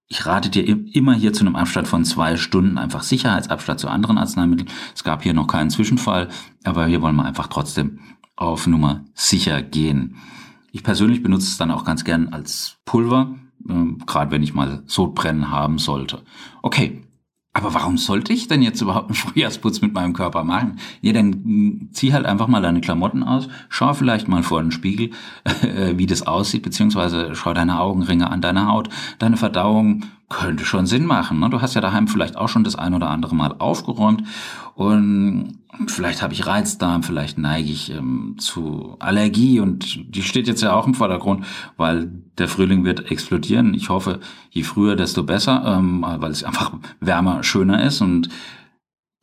ich 0.08 0.26
rate 0.26 0.50
dir 0.50 0.64
immer 0.96 1.14
hier 1.14 1.34
zu 1.34 1.42
einem 1.42 1.56
Abstand 1.56 1.88
von 1.88 2.06
zwei 2.06 2.38
Stunden, 2.38 2.78
einfach 2.78 3.02
Sicherheitsabstand 3.02 3.80
zu 3.80 3.90
anderen 3.90 4.20
Arzneimitteln. 4.20 4.70
Es 4.94 5.04
gab 5.04 5.24
hier 5.24 5.34
noch 5.34 5.48
keinen 5.48 5.72
Zwischenfall, 5.72 6.30
aber 6.64 6.86
hier 6.86 7.02
wollen 7.02 7.16
wir 7.16 7.26
einfach 7.26 7.48
trotzdem 7.48 8.00
auf 8.36 8.68
Nummer 8.68 9.04
sicher 9.16 9.64
gehen. 9.64 10.18
Ich 10.72 10.84
persönlich 10.84 11.24
benutze 11.24 11.48
es 11.48 11.58
dann 11.58 11.72
auch 11.72 11.86
ganz 11.86 12.04
gern 12.04 12.30
als 12.30 12.78
Pulver, 12.86 13.36
äh, 13.68 13.74
gerade 14.06 14.30
wenn 14.32 14.44
ich 14.44 14.54
mal 14.54 14.84
Sodbrennen 14.86 15.50
haben 15.50 15.80
sollte. 15.80 16.22
Okay, 16.62 17.05
aber 17.56 17.74
warum 17.74 17.98
sollte 17.98 18.34
ich 18.34 18.50
denn 18.50 18.62
jetzt 18.62 18.82
überhaupt 18.82 19.08
einen 19.08 19.16
Frühjahrsputz 19.16 19.80
mit 19.80 19.94
meinem 19.94 20.12
Körper 20.12 20.44
machen? 20.44 20.78
Ja, 21.02 21.14
dann 21.14 21.32
hm, 21.32 21.90
zieh 21.94 22.12
halt 22.12 22.26
einfach 22.26 22.48
mal 22.48 22.62
deine 22.62 22.82
Klamotten 22.82 23.24
aus, 23.24 23.48
schau 23.70 23.94
vielleicht 23.94 24.28
mal 24.28 24.44
vor 24.44 24.62
den 24.62 24.72
Spiegel, 24.72 25.12
äh, 25.62 25.98
wie 25.98 26.06
das 26.06 26.28
aussieht, 26.28 26.64
beziehungsweise 26.64 27.34
schau 27.34 27.54
deine 27.54 27.80
Augenringe 27.80 28.30
an, 28.30 28.42
deine 28.42 28.68
Haut, 28.68 28.90
deine 29.20 29.38
Verdauung 29.38 30.04
könnte 30.28 30.66
schon 30.66 30.86
Sinn 30.86 31.06
machen. 31.06 31.40
Ne? 31.40 31.50
Du 31.50 31.62
hast 31.62 31.76
ja 31.76 31.82
daheim 31.82 32.10
vielleicht 32.10 32.36
auch 32.36 32.50
schon 32.50 32.66
das 32.66 32.76
ein 32.76 32.94
oder 32.94 33.10
andere 33.10 33.36
Mal 33.36 33.56
aufgeräumt 33.58 34.24
und 34.74 35.60
vielleicht 35.88 36.22
habe 36.22 36.34
ich 36.34 36.46
Reizdarm, 36.46 37.04
vielleicht 37.04 37.38
neige 37.38 37.72
ich 37.72 37.92
ähm, 37.92 38.36
zu 38.38 38.96
Allergie 39.00 39.60
und 39.60 40.16
die 40.16 40.22
steht 40.22 40.48
jetzt 40.48 40.62
ja 40.62 40.74
auch 40.74 40.88
im 40.88 40.94
Vordergrund, 40.94 41.46
weil 41.78 42.12
der 42.38 42.48
Frühling 42.48 42.84
wird 42.84 43.12
explodieren. 43.12 43.74
Ich 43.74 43.90
hoffe, 43.90 44.20
je 44.50 44.64
früher, 44.64 44.96
desto 44.96 45.24
besser, 45.24 45.64
ähm, 45.66 46.06
weil 46.08 46.32
es 46.32 46.44
einfach 46.44 46.74
wärmer, 47.00 47.44
schöner 47.44 47.84
ist 47.84 48.02
und 48.02 48.30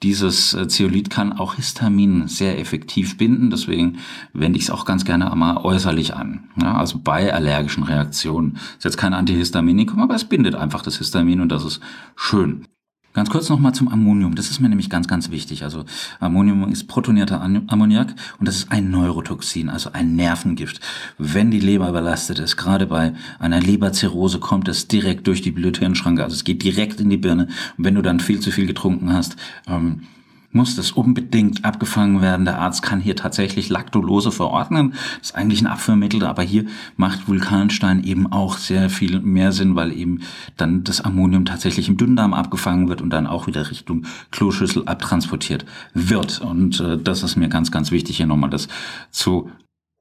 dieses 0.02 0.52
äh, 0.54 0.66
Zeolit 0.66 1.10
kann 1.10 1.32
auch 1.32 1.54
Histamin 1.54 2.26
sehr 2.26 2.58
effektiv 2.58 3.16
binden, 3.18 3.50
deswegen 3.50 3.98
wende 4.32 4.58
ich 4.58 4.64
es 4.64 4.70
auch 4.70 4.84
ganz 4.84 5.04
gerne 5.04 5.30
einmal 5.30 5.58
äußerlich 5.58 6.14
an. 6.14 6.48
Ja, 6.60 6.76
also 6.76 6.98
bei 6.98 7.32
allergischen 7.32 7.84
Reaktionen. 7.84 8.58
Ist 8.76 8.84
jetzt 8.84 8.96
kein 8.96 9.14
Antihistaminikum, 9.14 10.00
aber 10.00 10.14
es 10.14 10.24
bindet 10.24 10.56
einfach 10.56 10.82
das 10.82 10.98
Histamin 10.98 11.40
und 11.40 11.50
das 11.50 11.64
ist 11.64 11.80
schön. 12.16 12.66
Ganz 13.14 13.28
kurz 13.28 13.50
nochmal 13.50 13.74
zum 13.74 13.88
Ammonium. 13.88 14.34
Das 14.34 14.48
ist 14.48 14.60
mir 14.60 14.70
nämlich 14.70 14.88
ganz, 14.88 15.06
ganz 15.06 15.30
wichtig. 15.30 15.64
Also 15.64 15.84
Ammonium 16.18 16.72
ist 16.72 16.88
protonierter 16.88 17.42
Ammoniak 17.42 18.14
und 18.38 18.48
das 18.48 18.56
ist 18.56 18.72
ein 18.72 18.90
Neurotoxin, 18.90 19.68
also 19.68 19.90
ein 19.92 20.16
Nervengift. 20.16 20.80
Wenn 21.18 21.50
die 21.50 21.60
Leber 21.60 21.90
überlastet 21.90 22.38
ist, 22.38 22.56
gerade 22.56 22.86
bei 22.86 23.12
einer 23.38 23.60
Leberzirrhose 23.60 24.38
kommt 24.38 24.66
es 24.68 24.88
direkt 24.88 25.26
durch 25.26 25.42
die 25.42 25.50
Bluthirnschranke, 25.50 26.24
also 26.24 26.34
es 26.34 26.44
geht 26.44 26.62
direkt 26.62 27.00
in 27.00 27.10
die 27.10 27.18
Birne. 27.18 27.48
Und 27.76 27.84
wenn 27.84 27.94
du 27.94 28.02
dann 28.02 28.18
viel 28.18 28.40
zu 28.40 28.50
viel 28.50 28.66
getrunken 28.66 29.12
hast, 29.12 29.36
ähm, 29.66 30.04
muss 30.52 30.76
das 30.76 30.92
unbedingt 30.92 31.64
abgefangen 31.64 32.20
werden. 32.20 32.44
Der 32.44 32.58
Arzt 32.58 32.82
kann 32.82 33.00
hier 33.00 33.16
tatsächlich 33.16 33.68
Laktulose 33.68 34.30
verordnen. 34.30 34.94
Das 35.18 35.30
ist 35.30 35.34
eigentlich 35.34 35.62
ein 35.62 35.66
Abführmittel, 35.66 36.24
aber 36.24 36.42
hier 36.42 36.66
macht 36.96 37.28
Vulkanstein 37.28 38.04
eben 38.04 38.30
auch 38.30 38.58
sehr 38.58 38.90
viel 38.90 39.20
mehr 39.20 39.52
Sinn, 39.52 39.74
weil 39.74 39.92
eben 39.92 40.20
dann 40.56 40.84
das 40.84 41.00
Ammonium 41.00 41.44
tatsächlich 41.44 41.88
im 41.88 41.96
Dünndarm 41.96 42.34
abgefangen 42.34 42.88
wird 42.88 43.00
und 43.02 43.10
dann 43.10 43.26
auch 43.26 43.46
wieder 43.46 43.70
Richtung 43.70 44.04
Kloschüssel 44.30 44.86
abtransportiert 44.86 45.64
wird. 45.94 46.40
Und 46.40 46.80
äh, 46.80 46.98
das 46.98 47.22
ist 47.22 47.36
mir 47.36 47.48
ganz, 47.48 47.70
ganz 47.70 47.90
wichtig, 47.90 48.18
hier 48.18 48.26
nochmal 48.26 48.50
das 48.50 48.68
zu 49.10 49.50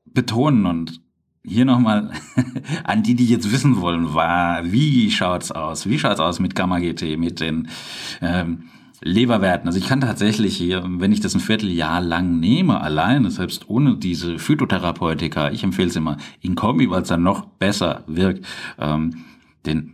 betonen 0.05 0.65
und 0.65 1.01
hier 1.43 1.65
nochmal 1.65 2.11
an 2.83 3.03
die, 3.03 3.15
die 3.15 3.25
jetzt 3.25 3.51
wissen 3.51 3.81
wollen, 3.81 4.13
war, 4.13 4.71
wie 4.71 5.09
schaut's 5.09 5.51
aus? 5.51 5.87
Wie 5.87 5.97
schaut's 5.97 6.19
aus 6.19 6.39
mit 6.39 6.55
Gamma 6.55 6.79
GT, 6.79 7.17
mit 7.17 7.39
den 7.39 7.69
ähm, 8.21 8.69
Leberwerten. 9.03 9.67
Also 9.67 9.79
ich 9.79 9.87
kann 9.87 10.01
tatsächlich 10.01 10.55
hier, 10.55 10.83
wenn 10.85 11.11
ich 11.11 11.19
das 11.19 11.33
ein 11.33 11.39
Vierteljahr 11.39 12.01
lang 12.01 12.39
nehme, 12.39 12.81
alleine, 12.81 13.31
selbst 13.31 13.67
ohne 13.69 13.97
diese 13.97 14.37
Phytotherapeutika, 14.37 15.49
ich 15.51 15.63
empfehle 15.63 15.87
es 15.87 15.95
immer 15.95 16.17
in 16.41 16.55
Kombi, 16.55 16.89
weil 16.89 17.01
es 17.01 17.07
dann 17.07 17.23
noch 17.23 17.45
besser 17.45 18.03
wirkt, 18.07 18.45
ähm, 18.79 19.25
den 19.65 19.93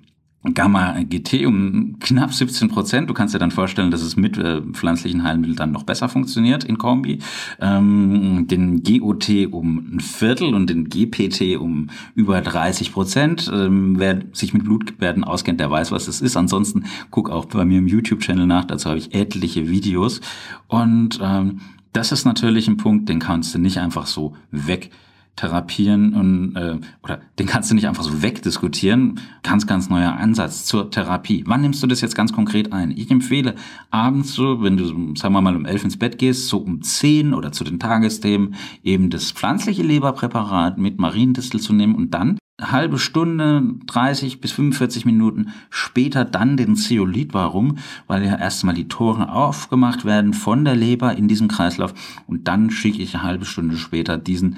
Gamma 0.54 1.04
GT 1.04 1.46
um 1.46 1.98
knapp 2.00 2.34
17 2.34 2.70
Prozent. 2.70 3.10
Du 3.10 3.14
kannst 3.14 3.34
dir 3.34 3.40
dann 3.40 3.52
vorstellen, 3.52 3.92
dass 3.92 4.02
es 4.02 4.16
mit 4.16 4.38
äh, 4.38 4.62
pflanzlichen 4.62 5.24
Heilmitteln 5.24 5.56
dann 5.56 5.72
noch 5.72 5.84
besser 5.84 6.10
funktioniert 6.10 6.64
in 6.64 6.78
Kombi. 6.78 7.20
Ähm, 7.60 8.48
den 8.48 8.84
GOT 8.84 9.30
um 9.52 9.96
ein 9.96 10.00
Viertel 10.00 10.54
und 10.54 10.70
den 10.70 10.90
GPT 10.90 11.58
um 11.58 11.90
über 12.16 12.42
30 12.42 12.92
Prozent. 12.92 13.52
Ähm, 13.54 13.96
wer 13.98 14.22
sich 14.34 14.54
mit 14.54 14.64
Blutwerten 14.64 15.24
auskennt, 15.24 15.60
der 15.60 15.72
weiß, 15.72 15.92
was 15.92 16.06
das 16.06 16.22
ist. 16.22 16.38
Ansonsten 16.38 16.86
guck 17.12 17.30
auch 17.30 17.46
bei 17.46 17.66
mir 17.66 17.80
im 17.80 17.88
YouTube-Channel 17.88 18.46
nach. 18.46 18.66
Dazu 18.66 18.90
habe 18.90 19.00
ich 19.00 19.14
etliche 19.14 19.70
Videos. 19.70 20.22
Und 20.68 21.20
ähm, 21.22 21.62
das 21.94 22.12
ist 22.12 22.26
natürlich 22.26 22.68
ein 22.68 22.78
Punkt, 22.78 23.10
den 23.10 23.20
kannst 23.20 23.56
du 23.56 23.60
nicht 23.60 23.80
einfach 23.80 24.06
so 24.06 24.36
weg 24.52 24.92
therapieren 25.38 26.14
und 26.14 26.56
äh, 26.56 26.80
oder 27.04 27.22
den 27.40 27.46
kannst 27.46 27.72
du 27.72 27.76
nicht 27.76 27.88
einfach 27.88 28.04
so 28.04 28.22
wegdiskutieren. 28.22 29.22
Ganz, 29.44 29.66
ganz 29.66 29.90
neuer 29.90 30.18
Ansatz 30.18 30.66
zur 30.66 30.92
Therapie. 30.92 31.44
Wann 31.48 31.62
nimmst 31.62 31.82
du 31.82 31.88
das 31.88 32.02
jetzt 32.02 32.16
ganz 32.16 32.34
konkret 32.34 32.74
ein? 32.74 32.92
Ich 32.92 33.10
empfehle 33.10 33.56
abends 33.90 34.34
so, 34.34 34.62
wenn 34.62 34.76
du, 34.76 35.16
sagen 35.16 35.34
wir 35.34 35.42
mal, 35.42 35.56
um 35.56 35.66
elf 35.66 35.84
ins 35.84 35.98
Bett 35.98 36.18
gehst, 36.18 36.50
so 36.50 36.58
um 36.58 36.82
zehn 36.82 37.34
oder 37.34 37.54
zu 37.54 37.64
den 37.64 37.80
Tagesthemen 37.80 38.56
eben 38.84 39.10
das 39.10 39.32
pflanzliche 39.32 39.84
Leberpräparat 39.84 40.78
mit 40.78 41.00
Mariendistel 41.00 41.62
zu 41.62 41.72
nehmen 41.72 41.96
und 41.96 42.14
dann 42.14 42.38
halbe 42.60 42.98
Stunde, 42.98 43.62
30 43.86 44.42
bis 44.42 44.52
45 44.54 45.06
Minuten 45.06 45.54
später 45.70 46.26
dann 46.26 46.58
den 46.58 46.76
Zeolit. 46.76 47.36
Warum? 47.36 47.78
Weil 48.08 48.26
ja 48.26 48.36
erstmal 48.36 48.74
die 48.74 48.88
Tore 48.88 49.32
aufgemacht 49.32 50.06
werden 50.06 50.34
von 50.34 50.66
der 50.66 50.76
Leber 50.76 51.16
in 51.16 51.28
diesem 51.28 51.48
Kreislauf 51.48 51.94
und 52.26 52.48
dann 52.48 52.72
schicke 52.72 53.04
ich 53.04 53.14
eine 53.14 53.24
halbe 53.24 53.46
Stunde 53.46 53.78
später 53.78 54.18
diesen 54.18 54.58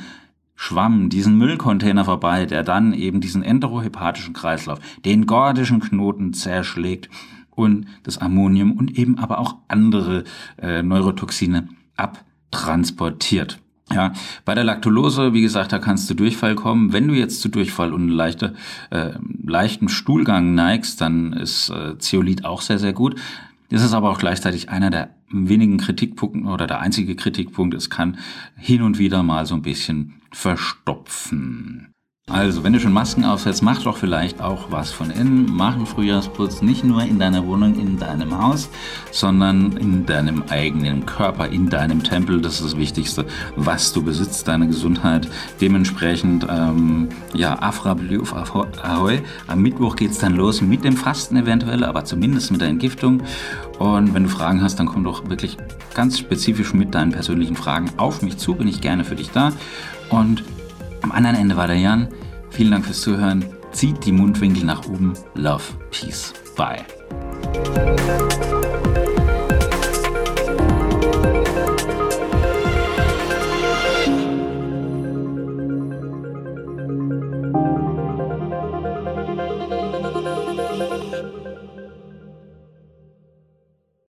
Schwamm, 0.62 1.08
diesen 1.08 1.38
Müllcontainer 1.38 2.04
vorbei, 2.04 2.46
der 2.46 2.64
dann 2.64 2.92
eben 2.92 3.22
diesen 3.22 3.44
enterohepatischen 3.44 4.34
Kreislauf, 4.34 4.80
den 5.06 5.26
gordischen 5.26 5.80
Knoten 5.80 6.34
zerschlägt 6.34 7.10
und 7.50 7.88
das 8.04 8.18
Ammonium 8.18 8.74
und 8.74 8.98
eben 8.98 9.18
aber 9.20 9.40
auch 9.40 9.56
andere 9.70 10.26
äh, 10.62 10.84
Neurotoxine 10.84 11.70
abtransportiert. 11.96 13.60
Ja, 13.90 14.12
bei 14.44 14.54
der 14.54 14.66
Laktulose, 14.66 15.32
wie 15.32 15.42
gesagt, 15.42 15.72
da 15.72 15.80
kannst 15.80 16.10
du 16.10 16.14
Durchfall 16.14 16.56
kommen. 16.56 16.92
Wenn 16.92 17.08
du 17.08 17.14
jetzt 17.14 17.40
zu 17.40 17.48
Durchfall 17.48 17.94
und 17.94 18.10
leichte, 18.10 18.54
äh, 18.90 19.14
leichten 19.42 19.88
Stuhlgang 19.88 20.56
neigst, 20.56 21.00
dann 21.00 21.32
ist 21.32 21.70
äh, 21.70 21.98
Zeolit 22.00 22.44
auch 22.44 22.60
sehr, 22.60 22.80
sehr 22.80 22.94
gut. 22.94 23.16
Das 23.70 23.84
ist 23.84 23.94
aber 23.94 24.10
auch 24.10 24.18
gleichzeitig 24.18 24.70
einer 24.70 24.90
der 24.90 25.16
wenigen 25.32 25.78
Kritikpunkte 25.78 26.50
oder 26.50 26.68
der 26.68 26.80
einzige 26.80 27.16
Kritikpunkt. 27.16 27.76
Es 27.76 27.90
kann 27.90 28.18
hin 28.58 28.82
und 28.82 28.98
wieder 28.98 29.22
mal 29.24 29.46
so 29.46 29.56
ein 29.56 29.62
bisschen 29.62 30.22
verstopfen. 30.32 31.94
Also, 32.30 32.64
wenn 32.64 32.74
du 32.74 32.80
schon 32.80 32.94
Masken 32.94 33.26
aufsetzt, 33.26 33.64
mach 33.64 33.82
doch 33.82 33.98
vielleicht 33.98 34.40
auch 34.40 34.68
was 34.70 34.92
von 34.92 35.10
innen. 35.10 35.48
Mach 35.52 35.76
einen 35.76 35.88
Frühjahrsputz 35.88 36.62
nicht 36.62 36.84
nur 36.84 37.02
in 37.02 37.18
deiner 37.18 37.46
Wohnung, 37.48 37.80
in 37.80 37.98
deinem 37.98 38.38
Haus, 38.38 38.70
sondern 39.12 39.76
in 39.78 40.06
deinem 40.06 40.44
eigenen 40.50 41.08
Körper, 41.08 41.48
in 41.48 41.70
deinem 41.70 42.04
Tempel. 42.04 42.40
Das 42.40 42.56
ist 42.56 42.66
das 42.66 42.78
Wichtigste, 42.78 43.26
was 43.56 43.94
du 43.94 44.04
besitzt, 44.04 44.48
deine 44.48 44.68
Gesundheit. 44.68 45.28
Dementsprechend, 45.60 46.46
ähm, 46.48 47.10
ja, 47.34 47.60
Afra 47.60 47.96
Bluf 47.96 48.34
Ahoi. 48.34 49.22
Am 49.48 49.62
Mittwoch 49.64 49.96
geht's 49.96 50.20
dann 50.20 50.36
los 50.36 50.62
mit 50.62 50.84
dem 50.84 50.96
Fasten 50.96 51.36
eventuell, 51.36 51.84
aber 51.84 52.06
zumindest 52.06 52.52
mit 52.52 52.62
der 52.62 52.68
Entgiftung. 52.68 53.24
Und 53.80 54.14
wenn 54.14 54.24
du 54.24 54.30
Fragen 54.30 54.62
hast, 54.62 54.80
dann 54.80 54.86
komm 54.86 55.04
doch 55.04 55.28
wirklich 55.30 55.58
ganz 55.96 56.20
spezifisch 56.20 56.74
mit 56.74 56.94
deinen 56.94 57.12
persönlichen 57.12 57.56
Fragen 57.56 57.90
auf 57.98 58.22
mich 58.22 58.38
zu. 58.38 58.54
Bin 58.54 58.68
ich 58.68 58.82
gerne 58.82 59.04
für 59.04 59.16
dich 59.16 59.32
da. 59.32 59.52
Und 60.10 60.44
am 61.02 61.12
anderen 61.12 61.36
Ende 61.36 61.58
war 61.58 61.68
der 61.68 61.78
Jan. 61.78 62.10
Vielen 62.50 62.72
Dank 62.72 62.86
fürs 62.86 63.02
Zuhören. 63.02 63.46
Zieht 63.72 64.06
die 64.06 64.12
Mundwinkel 64.12 64.66
nach 64.66 64.88
oben. 64.88 65.14
Love, 65.36 65.64
Peace, 65.92 66.34
Bye. 66.56 66.86